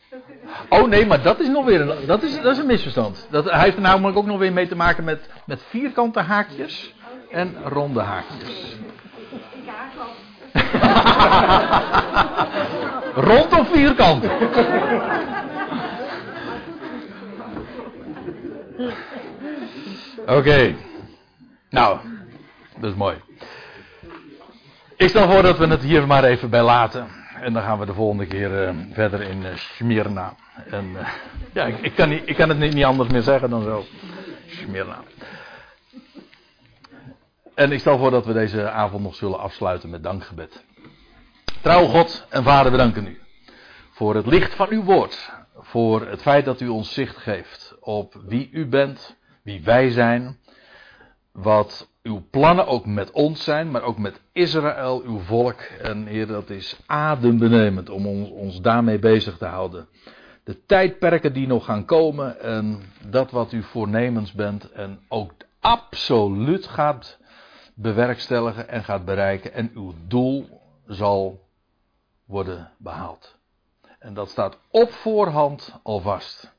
Oh 0.68 0.88
nee, 0.88 1.06
maar 1.06 1.22
dat 1.22 1.40
is 1.40 1.48
nog 1.48 1.64
weer 1.64 1.80
een, 1.80 2.06
dat 2.06 2.22
is, 2.22 2.40
dat 2.40 2.52
is 2.52 2.58
een 2.58 2.66
misverstand. 2.66 3.26
Dat, 3.30 3.50
hij 3.50 3.60
heeft 3.60 3.76
er 3.76 3.82
namelijk 3.82 4.16
ook 4.16 4.26
nog 4.26 4.38
weer 4.38 4.52
mee 4.52 4.68
te 4.68 4.76
maken 4.76 5.04
met, 5.04 5.28
met 5.46 5.62
vierkante 5.68 6.20
haakjes 6.20 6.94
en 7.30 7.56
ronde 7.64 8.00
haakjes. 8.00 8.76
Ik 9.52 9.66
haak 9.66 9.92
al. 9.98 10.08
Rond 13.30 13.58
of 13.58 13.68
vierkant? 13.68 14.24
Oké. 20.26 20.74
Nou, 21.70 21.98
dat 22.78 22.90
is 22.90 22.96
mooi. 22.96 23.16
Ik 24.96 25.08
stel 25.08 25.30
voor 25.30 25.42
dat 25.42 25.58
we 25.58 25.66
het 25.66 25.82
hier 25.82 26.06
maar 26.06 26.24
even 26.24 26.50
bij 26.50 26.62
laten. 26.62 27.06
En 27.40 27.52
dan 27.52 27.62
gaan 27.62 27.78
we 27.78 27.86
de 27.86 27.94
volgende 27.94 28.26
keer 28.26 28.62
eh, 28.62 28.74
verder 28.92 29.20
in 29.20 29.44
eh, 29.44 29.56
Smyrna. 29.56 30.34
En 30.70 30.96
eh, 30.96 31.08
ja, 31.52 31.64
ik, 31.64 31.78
ik, 31.80 31.94
kan 31.94 32.08
niet, 32.08 32.22
ik 32.24 32.36
kan 32.36 32.48
het 32.48 32.58
niet, 32.58 32.74
niet 32.74 32.84
anders 32.84 33.08
meer 33.08 33.22
zeggen 33.22 33.50
dan 33.50 33.62
zo. 33.62 33.84
Smyrna. 34.46 35.02
En 37.54 37.72
ik 37.72 37.80
stel 37.80 37.98
voor 37.98 38.10
dat 38.10 38.26
we 38.26 38.32
deze 38.32 38.70
avond 38.70 39.02
nog 39.02 39.14
zullen 39.14 39.38
afsluiten 39.38 39.90
met 39.90 40.02
dankgebed. 40.02 40.64
Trouw 41.60 41.86
God 41.86 42.26
en 42.28 42.42
Vader, 42.42 42.72
we 42.72 42.78
danken 42.78 43.06
u 43.06 43.20
voor 43.90 44.14
het 44.14 44.26
licht 44.26 44.54
van 44.54 44.66
uw 44.70 44.82
woord. 44.82 45.32
Voor 45.56 46.06
het 46.06 46.22
feit 46.22 46.44
dat 46.44 46.60
u 46.60 46.68
ons 46.68 46.92
zicht 46.92 47.16
geeft 47.16 47.69
op 47.80 48.20
wie 48.26 48.50
u 48.50 48.66
bent, 48.66 49.16
wie 49.42 49.62
wij 49.62 49.90
zijn. 49.90 50.38
Wat 51.32 51.90
uw 52.02 52.26
plannen 52.30 52.66
ook 52.66 52.86
met 52.86 53.10
ons 53.10 53.44
zijn, 53.44 53.70
maar 53.70 53.82
ook 53.82 53.98
met 53.98 54.20
Israël, 54.32 55.02
uw 55.02 55.18
volk. 55.18 55.60
En 55.60 56.06
Heer, 56.06 56.26
dat 56.26 56.50
is 56.50 56.80
adembenemend 56.86 57.90
om 57.90 58.06
ons, 58.06 58.28
ons 58.28 58.60
daarmee 58.60 58.98
bezig 58.98 59.36
te 59.36 59.46
houden. 59.46 59.88
De 60.44 60.64
tijdperken 60.66 61.32
die 61.32 61.46
nog 61.46 61.64
gaan 61.64 61.84
komen 61.84 62.40
en 62.40 62.80
dat 63.08 63.30
wat 63.30 63.52
u 63.52 63.62
voornemens 63.62 64.32
bent 64.32 64.72
en 64.72 65.00
ook 65.08 65.32
absoluut 65.60 66.66
gaat 66.66 67.18
bewerkstelligen 67.74 68.68
en 68.68 68.84
gaat 68.84 69.04
bereiken. 69.04 69.52
En 69.52 69.70
uw 69.74 69.94
doel 70.06 70.60
zal 70.86 71.48
worden 72.24 72.70
behaald. 72.78 73.38
En 73.98 74.14
dat 74.14 74.30
staat 74.30 74.58
op 74.70 74.90
voorhand 74.92 75.78
al 75.82 76.00
vast. 76.00 76.52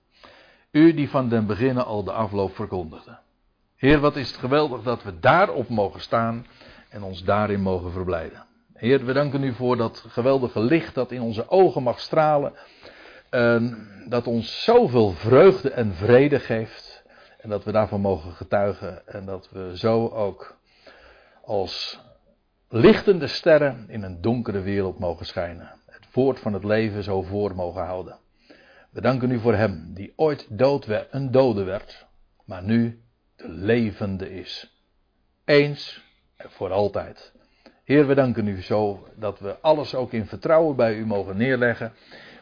U 0.72 0.94
die 0.94 1.10
van 1.10 1.30
den 1.30 1.46
beginnen 1.46 1.86
al 1.86 2.04
de 2.04 2.12
afloop 2.12 2.56
verkondigde. 2.56 3.18
Heer, 3.76 4.00
wat 4.00 4.16
is 4.16 4.28
het 4.28 4.38
geweldig 4.38 4.84
dat 4.84 5.04
we 5.04 5.20
daarop 5.20 5.70
mogen 5.70 6.02
staan 6.02 6.46
en 6.90 7.04
ons 7.04 7.24
daarin 7.24 7.62
mogen 7.62 7.92
verblijden. 7.92 8.46
Heer, 8.74 9.06
we 9.06 9.14
danken 9.14 9.44
u 9.44 9.54
voor 9.54 9.78
dat 9.78 10.06
geweldige 10.08 10.60
licht 10.60 10.96
dat 10.96 11.12
in 11.12 11.22
onze 11.22 11.50
ogen 11.50 11.84
mag 11.84 12.00
stralen. 12.00 12.54
En 13.30 13.88
dat 14.10 14.28
ons 14.28 14.64
zoveel 14.64 15.12
vreugde 15.12 15.72
en 15.72 15.94
vrede 15.94 16.40
geeft. 16.40 17.04
En 17.38 17.50
dat 17.50 17.64
we 17.64 17.72
daarvan 17.72 18.02
mogen 18.02 18.32
getuigen. 18.32 19.08
En 19.08 19.26
dat 19.26 19.50
we 19.52 19.78
zo 19.78 20.08
ook 20.08 20.58
als 21.44 22.00
lichtende 22.70 23.28
sterren 23.28 23.86
in 23.88 24.04
een 24.04 24.22
donkere 24.22 24.62
wereld 24.62 25.00
mogen 25.00 25.26
schijnen. 25.26 25.72
Het 25.86 26.08
woord 26.14 26.40
van 26.40 26.54
het 26.54 26.64
leven 26.64 27.04
zo 27.04 27.22
voor 27.22 27.56
mogen 27.56 27.86
houden. 27.86 28.18
We 28.92 29.02
danken 29.02 29.32
u 29.32 29.40
voor 29.40 29.56
hem 29.56 29.94
die 29.94 30.14
ooit 30.16 30.48
dood 30.50 30.86
werd, 30.86 31.14
een 31.14 31.32
dode 31.32 31.64
werd, 31.64 32.06
maar 32.46 32.64
nu 32.64 33.02
de 33.36 33.50
levende 33.50 34.34
is. 34.34 34.82
Eens 35.46 36.04
en 36.36 36.50
voor 36.50 36.72
altijd. 36.72 37.34
Heer, 37.84 38.08
we 38.08 38.16
danken 38.16 38.48
u 38.48 38.62
zo 38.62 39.08
dat 39.16 39.40
we 39.40 39.60
alles 39.62 39.96
ook 39.96 40.14
in 40.14 40.26
vertrouwen 40.26 40.76
bij 40.76 40.96
u 40.96 41.06
mogen 41.06 41.38
neerleggen. 41.38 41.94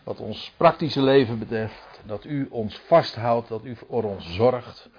Wat 0.04 0.20
ons 0.20 0.54
praktische 0.58 1.02
leven 1.02 1.40
betreft. 1.40 2.02
Dat 2.06 2.26
u 2.26 2.48
ons 2.50 2.78
vasthoudt, 2.78 3.48
dat 3.48 3.66
u 3.66 3.76
voor 3.76 4.04
ons 4.04 4.34
zorgt. 4.34 4.90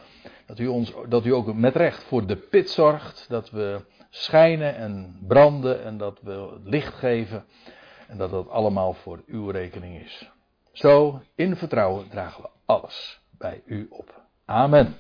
Dat 0.46 0.58
u, 0.58 0.66
ons, 0.66 0.94
dat 1.08 1.24
u 1.24 1.34
ook 1.34 1.54
met 1.54 1.76
recht 1.76 2.02
voor 2.02 2.26
de 2.26 2.36
pit 2.36 2.70
zorgt. 2.70 3.26
Dat 3.28 3.50
we 3.50 3.84
schijnen 4.10 4.76
en 4.76 5.18
branden 5.26 5.84
en 5.84 5.96
dat 5.96 6.20
we 6.22 6.60
licht 6.64 6.94
geven. 6.94 7.44
En 8.08 8.16
dat 8.16 8.30
dat 8.30 8.48
allemaal 8.48 8.92
voor 8.92 9.22
uw 9.26 9.50
rekening 9.50 10.00
is. 10.00 10.30
Zo, 10.72 11.20
in 11.35 11.56
vertrouwen 11.56 12.09
dragen 12.09 12.42
we 12.42 12.48
alles 12.64 13.20
bij 13.38 13.62
u 13.64 13.87
op. 13.90 14.22
Amen. 14.44 14.88